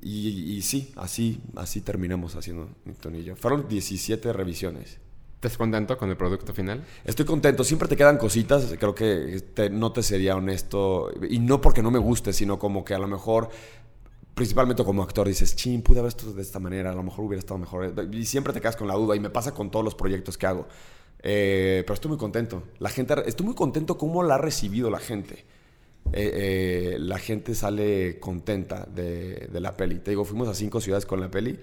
[0.00, 3.36] y, y sí, así, así terminamos haciendo Newton y yo.
[3.36, 4.98] Fueron 17 revisiones.
[5.34, 6.84] ¿Estás contento con el producto final?
[7.04, 11.60] Estoy contento, siempre te quedan cositas, creo que te- no te sería honesto, y no
[11.62, 13.48] porque no me guste, sino como que a lo mejor,
[14.34, 17.40] principalmente como actor, dices, chin, pude haber esto de esta manera, a lo mejor hubiera
[17.40, 19.94] estado mejor, y siempre te quedas con la duda, y me pasa con todos los
[19.94, 20.66] proyectos que hago.
[21.22, 24.98] Eh, pero estoy muy contento, la gente, estoy muy contento cómo la ha recibido la
[24.98, 25.44] gente.
[26.12, 29.98] Eh, eh, la gente sale contenta de, de la peli.
[29.98, 31.60] Te digo, fuimos a cinco ciudades con la peli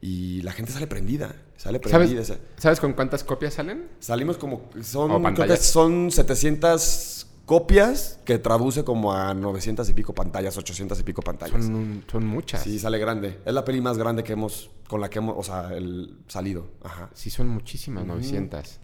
[0.00, 2.24] y la gente sale prendida, sale prendida.
[2.24, 3.88] ¿Sabes, ¿Sabes con cuántas copias salen?
[3.98, 4.68] Salimos como.
[4.82, 7.15] Son, creo que son 700
[7.46, 11.64] copias que traduce como a 900 y pico pantallas, 800 y pico pantallas.
[11.64, 12.62] Son, un- son muchas.
[12.62, 13.38] Sí, sale grande.
[13.46, 14.70] Es la peli más grande que hemos.
[14.88, 15.36] Con la que hemos.
[15.38, 16.68] O sea, el salido.
[16.82, 17.08] Ajá.
[17.14, 18.80] Sí, son muchísimas, 900.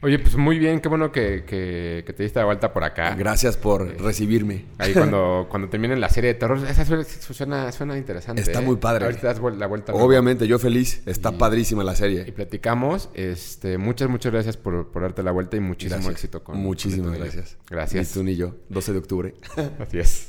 [0.00, 3.16] Oye, pues muy bien, qué bueno que, que, te diste la vuelta por acá.
[3.16, 4.66] Gracias por eh, recibirme.
[4.78, 8.40] Ahí cuando, cuando terminen la serie de terror, esa suena, suena interesante.
[8.40, 8.62] Está ¿eh?
[8.62, 9.06] muy padre.
[9.06, 9.92] Ahorita das la vuelta.
[9.94, 11.02] Obviamente, yo feliz.
[11.04, 12.24] Está padrísima la serie.
[12.28, 13.10] Y platicamos.
[13.14, 16.14] Este, muchas, muchas gracias por, por darte la vuelta y muchísimo gracias.
[16.14, 17.56] éxito con Muchísimas este gracias.
[17.68, 18.08] Gracias.
[18.08, 18.54] Ni tú ni yo.
[18.68, 19.34] 12 de octubre.
[19.80, 20.28] Así es.